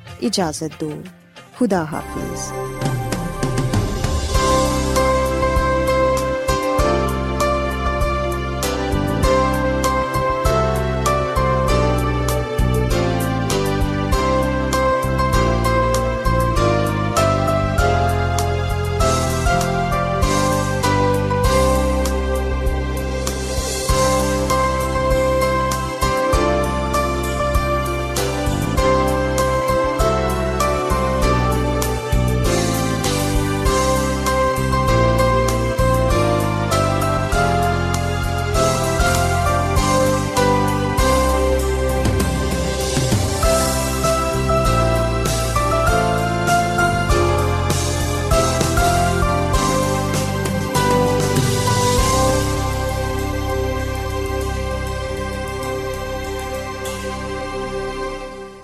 [0.21, 1.03] ਇਜਾਜ਼ਤ ਦਿਓ।
[1.59, 2.80] ਖੁਦਾ ਹਾਫਿਜ਼।